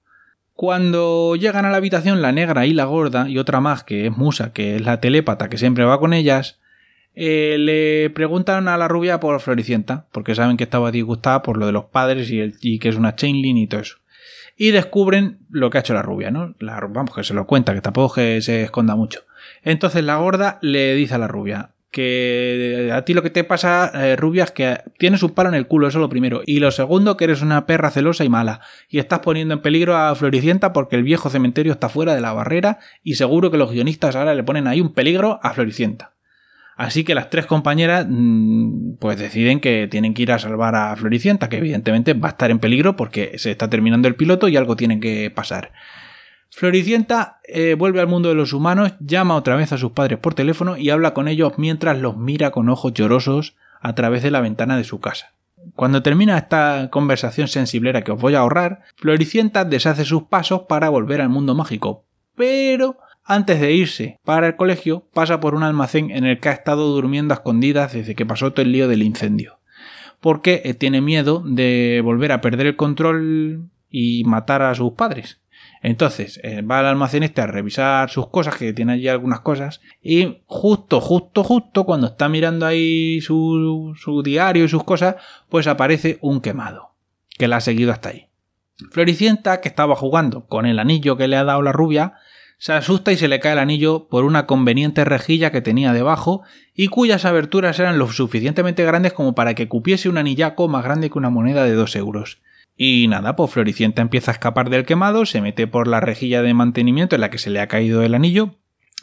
Cuando 0.55 1.35
llegan 1.35 1.65
a 1.65 1.71
la 1.71 1.79
habitación 1.79 2.23
la 2.23 2.33
negra 2.33 2.65
y 2.65 2.73
la 2.73 2.85
gorda 2.85 3.29
y 3.29 3.39
otra 3.39 3.61
más 3.61 3.83
que 3.83 4.07
es 4.07 4.17
Musa, 4.17 4.53
que 4.53 4.77
es 4.77 4.85
la 4.85 5.01
telépata 5.01 5.49
que 5.49 5.59
siempre 5.59 5.85
va 5.85 5.99
con 5.99 6.13
ellas, 6.13 6.61
eh, 7.17 7.57
le 7.59 8.11
preguntan 8.11 8.69
a 8.69 8.77
la 8.77 8.89
rubia 8.89 9.19
por 9.19 9.41
Floricienta, 9.41 10.07
porque 10.13 10.35
saben 10.35 10.57
que 10.57 10.65
estaba 10.65 10.93
disgustada 10.93 11.43
por 11.43 11.57
lo 11.57 11.67
de 11.67 11.73
los 11.73 11.87
padres 11.87 12.31
y, 12.31 12.41
el, 12.41 12.59
que 12.59 12.89
es 12.89 12.97
una 12.97 13.17
chainling 13.17 13.57
y 13.57 13.67
todo 13.67 13.81
eso. 13.81 13.97
Y 14.57 14.71
descubren 14.71 15.39
lo 15.51 15.71
que 15.71 15.79
ha 15.79 15.81
hecho 15.81 15.95
la 15.95 16.03
rubia, 16.03 16.31
¿no? 16.31 16.55
La, 16.61 16.79
vamos, 16.81 17.15
que 17.15 17.25
se 17.25 17.35
lo 17.35 17.47
cuenta, 17.47 17.75
que 17.75 17.81
tampoco 17.81 18.15
se 18.15 18.63
esconda 18.63 18.95
mucho. 18.95 19.23
Entonces 19.65 20.05
la 20.05 20.17
gorda 20.17 20.59
le 20.63 20.95
dice 20.95 21.15
a 21.15 21.19
la 21.19 21.27
rubia, 21.27 21.71
que 21.95 22.91
a 22.93 23.05
ti 23.05 23.15
lo 23.15 23.23
que 23.23 23.31
te 23.31 23.45
pasa, 23.45 23.93
eh, 23.95 24.17
rubia, 24.17 24.43
es 24.43 24.51
que 24.51 24.81
tienes 24.99 25.23
un 25.23 25.31
palo 25.31 25.49
en 25.49 25.55
el 25.55 25.69
culo, 25.69 25.87
eso 25.87 25.99
es 25.99 26.03
lo 26.03 26.09
primero. 26.09 26.43
Y 26.45 26.59
lo 26.59 26.73
segundo, 26.73 27.17
que 27.17 27.23
eres 27.23 27.41
una 27.41 27.67
perra 27.67 27.93
celosa 27.93 28.25
y 28.25 28.29
mala. 28.29 28.63
Y 28.89 28.99
estás 28.99 29.21
poniendo 29.21 29.55
en 29.55 29.63
peligro 29.63 29.97
a 29.97 30.13
Floricienta 30.17 30.73
porque 30.73 30.97
el 30.97 31.05
viejo 31.05 31.31
cementerio 31.31 31.73
está 31.73 31.89
fuera 31.89 32.17
de 32.17 32.21
la 32.21 32.33
barrera 32.33 32.81
y 33.05 33.15
seguro 33.15 33.53
que 33.53 33.59
los 33.59 33.71
guionistas 33.71 34.17
ahora 34.17 34.35
le 34.35 34.43
ponen 34.43 34.67
ahí 34.67 34.81
un 34.81 34.93
peligro 34.93 35.39
a 35.45 35.55
Floricienta. 35.55 36.15
Así 36.77 37.05
que 37.05 37.15
las 37.15 37.31
tres 37.31 37.47
compañeras 37.47 38.09
mm, 38.11 38.97
pues 38.99 39.17
deciden 39.17 39.61
que 39.61 39.87
tienen 39.89 40.15
que 40.15 40.23
ir 40.23 40.33
a 40.33 40.41
salvar 40.41 40.75
a 40.75 40.97
Floricienta, 40.97 41.49
que 41.49 41.59
evidentemente 41.59 42.15
va 42.15 42.27
a 42.27 42.33
estar 42.33 42.51
en 42.51 42.59
peligro 42.59 42.97
porque 42.97 43.39
se 43.39 43.53
está 43.53 43.71
terminando 43.71 44.09
el 44.09 44.17
piloto 44.17 44.49
y 44.49 44.57
algo 44.57 44.75
tiene 44.75 44.99
que 44.99 45.31
pasar. 45.31 45.71
Floricienta 46.57 47.41
eh, 47.43 47.75
vuelve 47.75 48.01
al 48.01 48.07
mundo 48.07 48.29
de 48.29 48.37
los 48.37 48.53
humanos, 48.53 48.93
llama 49.01 49.35
otra 49.35 49.57
vez 49.57 49.73
a 49.73 49.77
sus 49.77 49.91
padres 49.91 50.21
por 50.21 50.35
teléfono 50.35 50.77
y 50.77 50.91
habla 50.91 51.13
con 51.13 51.27
ellos 51.27 51.55
mientras 51.57 51.99
los 51.99 52.17
mira 52.17 52.53
con 52.53 52.69
ojos 52.69 52.95
llorosos 52.95 53.57
a 53.81 53.97
través 53.97 54.23
de 54.23 54.31
la 54.31 54.41
ventana 54.41 54.77
de 54.77 54.85
su 54.85 55.01
casa. 55.01 55.33
Cuando 55.75 56.05
termina 56.05 56.39
esta 56.39 56.91
conversación 56.93 57.49
sensiblera 57.49 58.03
que 58.05 58.13
os 58.13 58.21
voy 58.21 58.37
a 58.37 58.39
ahorrar, 58.39 58.83
Floricienta 58.95 59.65
deshace 59.65 60.05
sus 60.05 60.23
pasos 60.23 60.63
para 60.69 60.91
volver 60.91 61.21
al 61.21 61.29
mundo 61.29 61.57
mágico, 61.57 62.05
pero 62.37 62.99
antes 63.25 63.61
de 63.61 63.73
irse 63.73 64.21
para 64.25 64.47
el 64.47 64.55
colegio 64.55 65.09
pasa 65.13 65.41
por 65.41 65.57
un 65.57 65.65
almacén 65.65 66.13
en 66.13 66.25
el 66.25 66.39
que 66.39 66.51
ha 66.51 66.53
estado 66.53 66.89
durmiendo 66.89 67.35
a 67.35 67.39
escondidas 67.39 67.95
desde 67.95 68.15
que 68.15 68.27
pasó 68.27 68.53
todo 68.53 68.63
el 68.63 68.71
lío 68.71 68.87
del 68.87 69.03
incendio, 69.03 69.59
porque 70.21 70.63
eh, 70.65 70.75
tiene 70.75 71.01
miedo 71.01 71.43
de 71.45 72.01
volver 72.05 72.31
a 72.31 72.41
perder 72.41 72.69
el 72.69 72.77
control 72.77 73.71
y 73.91 74.23
matar 74.23 74.63
a 74.63 74.73
sus 74.77 74.93
padres. 74.93 75.41
Entonces 75.85 76.41
eh, 76.43 76.63
va 76.63 76.79
al 76.79 76.87
almacén 76.87 77.25
este 77.25 77.43
a 77.43 77.47
revisar 77.47 78.09
sus 78.09 78.29
cosas, 78.29 78.57
que 78.57 78.73
tiene 78.73 78.95
allí 78.95 79.07
algunas 79.07 79.41
cosas, 79.41 79.83
y 80.03 80.39
justo, 80.47 80.99
justo, 80.99 81.45
justo 81.45 81.85
cuando 81.85 82.07
está 82.07 82.27
mirando 82.31 82.65
ahí 82.65 83.21
su, 83.21 83.93
su 83.95 84.23
diario 84.23 84.65
y 84.65 84.69
sus 84.71 84.83
cosas, 84.83 85.17
pues 85.51 85.67
aparece 85.67 86.17
un 86.23 86.41
quemado, 86.41 86.93
que 87.37 87.49
la 87.49 87.57
ha 87.57 87.61
seguido 87.61 87.93
hasta 87.93 88.09
ahí. 88.09 88.29
Floricienta, 88.93 89.61
que 89.61 89.69
estaba 89.69 89.95
jugando 89.95 90.47
con 90.47 90.65
el 90.65 90.79
anillo 90.79 91.19
que 91.19 91.29
le 91.29 91.37
ha 91.37 91.45
dado 91.45 91.61
la 91.61 91.73
rubia, 91.73 92.15
se 92.57 92.73
asusta 92.73 93.13
y 93.13 93.19
se 93.19 93.29
le 93.29 93.39
cae 93.39 93.53
el 93.53 93.59
anillo 93.59 94.09
por 94.09 94.25
una 94.25 94.47
conveniente 94.47 95.05
rejilla 95.05 95.53
que 95.53 95.61
tenía 95.61 95.93
debajo 95.93 96.45
y 96.75 96.89
cuyas 96.89 97.27
aberturas 97.27 97.79
eran 97.79 97.99
lo 97.99 98.11
suficientemente 98.11 98.87
grandes 98.87 99.13
como 99.13 99.35
para 99.35 99.53
que 99.55 99.69
cupiese 99.69 100.09
un 100.09 100.17
anillaco 100.17 100.67
más 100.67 100.83
grande 100.83 101.11
que 101.11 101.19
una 101.19 101.29
moneda 101.29 101.65
de 101.65 101.75
dos 101.75 101.95
euros. 101.95 102.41
Y 102.77 103.07
nada, 103.09 103.37
pues 103.37 103.53
Floricienta 103.53 104.03
empieza 104.03 104.31
a 104.31 104.35
escapar 104.35 104.69
del 104.69 104.85
quemado, 104.85 105.27
se 105.27 105.41
mete 105.41 105.67
por 105.67 105.87
la 105.87 106.01
rejilla 106.01 106.43
de 106.43 106.55
mantenimiento 106.55 107.15
en 107.15 107.21
la 107.21 107.31
que 107.31 107.39
se 107.39 107.51
le 107.51 107.61
ha 107.61 107.69
caído 107.69 108.03
el 108.03 108.15
anillo, 108.15 108.57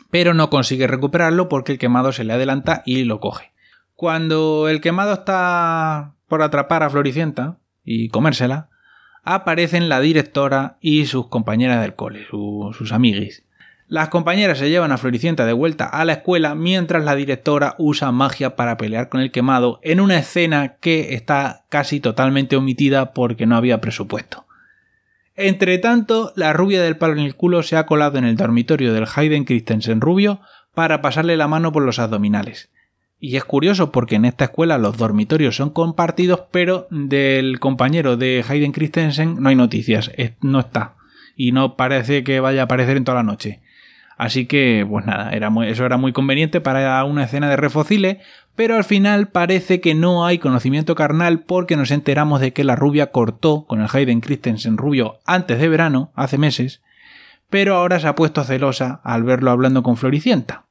pero 0.09 0.33
no 0.33 0.49
consigue 0.49 0.87
recuperarlo 0.87 1.47
porque 1.47 1.71
el 1.73 1.79
quemado 1.79 2.11
se 2.11 2.23
le 2.23 2.33
adelanta 2.33 2.83
y 2.85 3.03
lo 3.05 3.19
coge. 3.19 3.51
Cuando 3.95 4.67
el 4.67 4.81
quemado 4.81 5.13
está 5.13 6.15
por 6.27 6.41
atrapar 6.41 6.83
a 6.83 6.89
Floricienta 6.89 7.59
y 7.85 8.09
comérsela, 8.09 8.69
aparecen 9.23 9.89
la 9.89 9.99
directora 9.99 10.77
y 10.81 11.05
sus 11.05 11.27
compañeras 11.27 11.81
del 11.81 11.95
cole, 11.95 12.25
sus 12.27 12.91
amiguis. 12.91 13.45
Las 13.91 14.07
compañeras 14.07 14.57
se 14.57 14.69
llevan 14.69 14.93
a 14.93 14.98
Floricienta 14.98 15.45
de 15.45 15.51
vuelta 15.51 15.83
a 15.83 16.05
la 16.05 16.13
escuela 16.13 16.55
mientras 16.55 17.03
la 17.03 17.13
directora 17.13 17.75
usa 17.77 18.13
magia 18.13 18.55
para 18.55 18.77
pelear 18.77 19.10
con 19.10 19.19
el 19.19 19.31
quemado 19.31 19.81
en 19.83 20.00
una 20.00 20.17
escena 20.17 20.77
que 20.79 21.13
está 21.13 21.65
casi 21.67 22.00
totalmente 22.00 22.55
omitida 22.55 23.12
porque 23.12 23.45
no 23.45 23.57
había 23.57 23.81
presupuesto. 23.81 24.45
Entre 25.36 25.77
tanto, 25.77 26.31
la 26.38 26.53
rubia 26.53 26.81
del 26.81 26.95
palo 26.95 27.15
en 27.15 27.19
el 27.19 27.36
culo 27.36 27.63
se 27.63 27.75
ha 27.75 27.86
colado 27.86 28.17
en 28.17 28.24
el 28.24 28.38
dormitorio 28.38 28.93
del 28.93 29.07
Hayden 29.13 29.43
Christensen 29.43 30.00
rubio 30.00 30.39
para 30.74 31.01
pasarle 31.01 31.36
la 31.36 31.50
mano 31.50 31.74
por 31.74 31.83
los 31.83 32.00
abdominales. 32.00 32.69
Y 33.19 33.36
es 33.36 33.43
curioso 33.43 33.91
porque 33.91 34.15
en 34.15 34.24
esta 34.24 34.45
escuela 34.45 34.77
los 34.77 34.95
dormitorios 34.95 35.57
son 35.57 35.69
compartidos, 35.69 36.43
pero 36.50 36.88
del 36.91 37.60
compañero 37.60 38.15
de 38.15 38.45
Hayden 38.48 38.71
Christensen 38.71 39.43
no 39.43 39.50
hay 39.50 39.55
noticias, 39.57 40.12
no 40.39 40.62
está. 40.62 40.95
Y 41.36 41.51
no 41.51 41.75
parece 41.75 42.24
que 42.24 42.39
vaya 42.39 42.62
a 42.62 42.65
aparecer 42.65 42.95
en 42.95 43.03
toda 43.03 43.17
la 43.17 43.24
noche. 43.24 43.60
Así 44.21 44.45
que, 44.45 44.85
pues 44.87 45.03
nada, 45.03 45.31
era 45.31 45.51
eso 45.65 45.83
era 45.83 45.97
muy 45.97 46.13
conveniente 46.13 46.61
para 46.61 47.03
una 47.05 47.23
escena 47.23 47.49
de 47.49 47.55
refocile, 47.55 48.19
pero 48.55 48.75
al 48.75 48.83
final 48.83 49.29
parece 49.29 49.81
que 49.81 49.95
no 49.95 50.27
hay 50.27 50.37
conocimiento 50.37 50.93
carnal 50.93 51.39
porque 51.39 51.75
nos 51.75 51.89
enteramos 51.89 52.39
de 52.39 52.53
que 52.53 52.63
la 52.63 52.75
rubia 52.75 53.07
cortó 53.07 53.65
con 53.65 53.81
el 53.81 53.87
Hayden 53.91 54.21
Christensen 54.21 54.77
rubio 54.77 55.17
antes 55.25 55.57
de 55.59 55.67
verano, 55.69 56.11
hace 56.13 56.37
meses, 56.37 56.83
pero 57.50 57.77
ahora 57.77 58.00
se 58.00 58.09
ha 58.09 58.13
puesto 58.13 58.43
celosa 58.43 59.01
al 59.03 59.24
verlo 59.24 59.50
hablando 59.50 59.81
con 59.81 59.98
Floricienta 59.98 60.65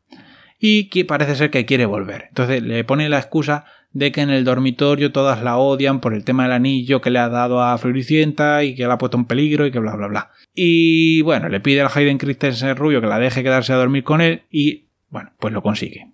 y 0.60 0.90
que 0.90 1.04
parece 1.04 1.34
ser 1.34 1.50
que 1.50 1.64
quiere 1.64 1.86
volver. 1.86 2.26
Entonces 2.28 2.62
le 2.62 2.84
pone 2.84 3.08
la 3.08 3.18
excusa 3.18 3.64
de 3.92 4.12
que 4.12 4.20
en 4.20 4.30
el 4.30 4.44
dormitorio 4.44 5.10
todas 5.10 5.42
la 5.42 5.56
odian 5.56 6.00
por 6.00 6.14
el 6.14 6.24
tema 6.24 6.44
del 6.44 6.52
anillo 6.52 7.00
que 7.00 7.10
le 7.10 7.18
ha 7.18 7.28
dado 7.28 7.62
a 7.62 7.76
Floricienta 7.78 8.62
y 8.62 8.74
que 8.74 8.86
la 8.86 8.94
ha 8.94 8.98
puesto 8.98 9.16
en 9.16 9.24
peligro 9.24 9.66
y 9.66 9.72
que 9.72 9.80
bla 9.80 9.96
bla 9.96 10.06
bla. 10.06 10.30
Y 10.54 11.22
bueno, 11.22 11.48
le 11.48 11.60
pide 11.60 11.80
al 11.80 11.90
Hayden 11.92 12.18
Christensen 12.18 12.76
rubio 12.76 13.00
que 13.00 13.06
la 13.06 13.18
deje 13.18 13.42
quedarse 13.42 13.72
a 13.72 13.76
dormir 13.76 14.04
con 14.04 14.20
él 14.20 14.42
y 14.50 14.84
bueno, 15.08 15.32
pues 15.38 15.52
lo 15.52 15.62
consigue. 15.62 16.12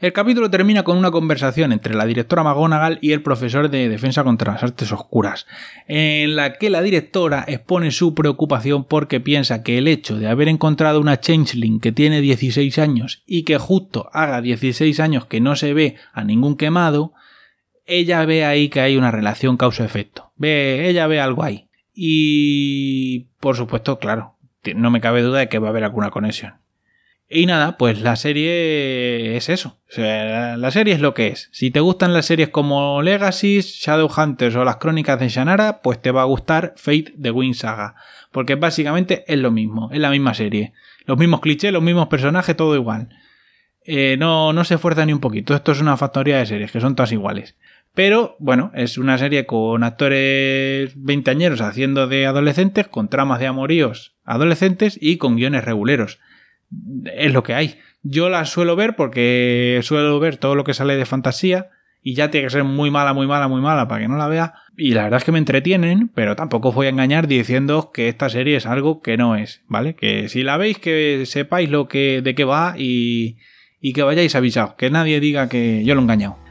El 0.00 0.12
capítulo 0.12 0.48
termina 0.48 0.84
con 0.84 0.96
una 0.96 1.10
conversación 1.10 1.72
entre 1.72 1.92
la 1.92 2.06
directora 2.06 2.44
McGonagall 2.44 3.00
y 3.02 3.10
el 3.10 3.20
profesor 3.20 3.68
de 3.68 3.88
Defensa 3.88 4.22
contra 4.22 4.52
las 4.52 4.62
Artes 4.62 4.92
Oscuras, 4.92 5.48
en 5.88 6.36
la 6.36 6.52
que 6.52 6.70
la 6.70 6.82
directora 6.82 7.44
expone 7.48 7.90
su 7.90 8.14
preocupación 8.14 8.84
porque 8.84 9.18
piensa 9.18 9.64
que 9.64 9.76
el 9.76 9.88
hecho 9.88 10.16
de 10.16 10.28
haber 10.28 10.46
encontrado 10.46 11.00
una 11.00 11.18
Changeling 11.18 11.80
que 11.80 11.90
tiene 11.90 12.20
16 12.20 12.78
años 12.78 13.24
y 13.26 13.42
que 13.42 13.58
justo 13.58 14.08
haga 14.12 14.40
16 14.40 15.00
años 15.00 15.26
que 15.26 15.40
no 15.40 15.56
se 15.56 15.74
ve 15.74 15.96
a 16.12 16.22
ningún 16.22 16.56
quemado, 16.56 17.12
ella 17.84 18.24
ve 18.24 18.44
ahí 18.44 18.68
que 18.68 18.80
hay 18.80 18.96
una 18.96 19.10
relación 19.10 19.56
causa-efecto. 19.56 20.30
Ve, 20.36 20.88
ella 20.88 21.08
ve 21.08 21.20
algo 21.20 21.42
ahí. 21.42 21.66
Y 21.92 23.26
por 23.40 23.56
supuesto, 23.56 23.98
claro, 23.98 24.36
no 24.76 24.92
me 24.92 25.00
cabe 25.00 25.22
duda 25.22 25.40
de 25.40 25.48
que 25.48 25.58
va 25.58 25.66
a 25.66 25.70
haber 25.70 25.82
alguna 25.82 26.10
conexión. 26.10 26.54
Y 27.30 27.44
nada, 27.44 27.76
pues 27.76 28.00
la 28.00 28.16
serie 28.16 29.36
es 29.36 29.50
eso. 29.50 29.78
La 29.94 30.70
serie 30.70 30.94
es 30.94 31.00
lo 31.00 31.12
que 31.12 31.28
es. 31.28 31.50
Si 31.52 31.70
te 31.70 31.80
gustan 31.80 32.14
las 32.14 32.24
series 32.24 32.48
como 32.48 33.02
Legacy, 33.02 33.60
Shadowhunters 33.60 34.56
o 34.56 34.64
las 34.64 34.76
crónicas 34.76 35.20
de 35.20 35.28
Shannara, 35.28 35.82
pues 35.82 36.00
te 36.00 36.10
va 36.10 36.22
a 36.22 36.26
gustar 36.26 36.72
Fate 36.76 37.14
The 37.20 37.30
Wing 37.30 37.52
Saga. 37.52 37.96
Porque 38.32 38.54
básicamente 38.54 39.24
es 39.26 39.38
lo 39.38 39.50
mismo, 39.50 39.90
es 39.92 39.98
la 39.98 40.08
misma 40.08 40.32
serie. 40.32 40.72
Los 41.04 41.18
mismos 41.18 41.40
clichés, 41.40 41.70
los 41.70 41.82
mismos 41.82 42.08
personajes, 42.08 42.56
todo 42.56 42.74
igual. 42.74 43.10
Eh, 43.84 44.16
no, 44.18 44.54
no 44.54 44.64
se 44.64 44.76
esfuerza 44.76 45.04
ni 45.04 45.12
un 45.12 45.20
poquito. 45.20 45.54
Esto 45.54 45.72
es 45.72 45.82
una 45.82 45.98
factoría 45.98 46.38
de 46.38 46.46
series, 46.46 46.72
que 46.72 46.80
son 46.80 46.96
todas 46.96 47.12
iguales. 47.12 47.56
Pero, 47.92 48.36
bueno, 48.38 48.70
es 48.74 48.96
una 48.96 49.18
serie 49.18 49.44
con 49.44 49.84
actores 49.84 50.92
veinteañeros 50.96 51.60
haciendo 51.60 52.06
de 52.06 52.24
adolescentes, 52.24 52.88
con 52.88 53.10
tramas 53.10 53.38
de 53.38 53.48
amoríos 53.48 54.16
adolescentes 54.24 54.98
y 55.00 55.18
con 55.18 55.36
guiones 55.36 55.64
reguleros 55.64 56.20
es 57.14 57.32
lo 57.32 57.42
que 57.42 57.54
hay. 57.54 57.78
Yo 58.02 58.28
la 58.28 58.44
suelo 58.44 58.76
ver 58.76 58.96
porque 58.96 59.80
suelo 59.82 60.18
ver 60.20 60.36
todo 60.36 60.54
lo 60.54 60.64
que 60.64 60.74
sale 60.74 60.96
de 60.96 61.06
fantasía 61.06 61.70
y 62.02 62.14
ya 62.14 62.30
tiene 62.30 62.46
que 62.46 62.50
ser 62.50 62.64
muy 62.64 62.90
mala, 62.90 63.12
muy 63.12 63.26
mala, 63.26 63.48
muy 63.48 63.60
mala 63.60 63.88
para 63.88 64.02
que 64.02 64.08
no 64.08 64.16
la 64.16 64.28
vea. 64.28 64.54
Y 64.76 64.92
la 64.92 65.04
verdad 65.04 65.18
es 65.18 65.24
que 65.24 65.32
me 65.32 65.38
entretienen, 65.38 66.08
pero 66.14 66.36
tampoco 66.36 66.68
os 66.68 66.74
voy 66.74 66.86
a 66.86 66.90
engañar 66.90 67.26
diciendo 67.26 67.90
que 67.92 68.08
esta 68.08 68.28
serie 68.28 68.56
es 68.56 68.66
algo 68.66 69.02
que 69.02 69.16
no 69.16 69.36
es, 69.36 69.62
¿vale? 69.66 69.94
Que 69.94 70.28
si 70.28 70.42
la 70.42 70.56
veis, 70.56 70.78
que 70.78 71.24
sepáis 71.26 71.68
lo 71.68 71.88
que, 71.88 72.22
de 72.22 72.34
qué 72.34 72.44
va 72.44 72.74
y, 72.78 73.38
y 73.80 73.92
que 73.92 74.02
vayáis 74.02 74.36
avisados, 74.36 74.74
que 74.74 74.90
nadie 74.90 75.20
diga 75.20 75.48
que 75.48 75.84
yo 75.84 75.94
lo 75.94 76.00
he 76.00 76.04
engañado. 76.04 76.47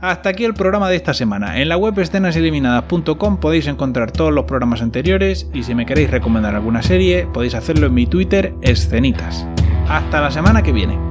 Hasta 0.00 0.30
aquí 0.30 0.44
el 0.44 0.54
programa 0.54 0.88
de 0.88 0.96
esta 0.96 1.12
semana. 1.12 1.60
En 1.60 1.68
la 1.68 1.76
web 1.76 1.98
escenaseliminadas.com 1.98 3.36
podéis 3.38 3.66
encontrar 3.66 4.10
todos 4.10 4.32
los 4.32 4.46
programas 4.46 4.80
anteriores 4.80 5.46
y 5.52 5.62
si 5.62 5.74
me 5.74 5.84
queréis 5.84 6.10
recomendar 6.10 6.54
alguna 6.54 6.82
serie 6.82 7.26
podéis 7.26 7.54
hacerlo 7.54 7.86
en 7.86 7.94
mi 7.94 8.06
Twitter 8.06 8.54
escenitas. 8.62 9.46
Hasta 9.88 10.20
la 10.20 10.30
semana 10.30 10.62
que 10.62 10.72
viene. 10.72 11.09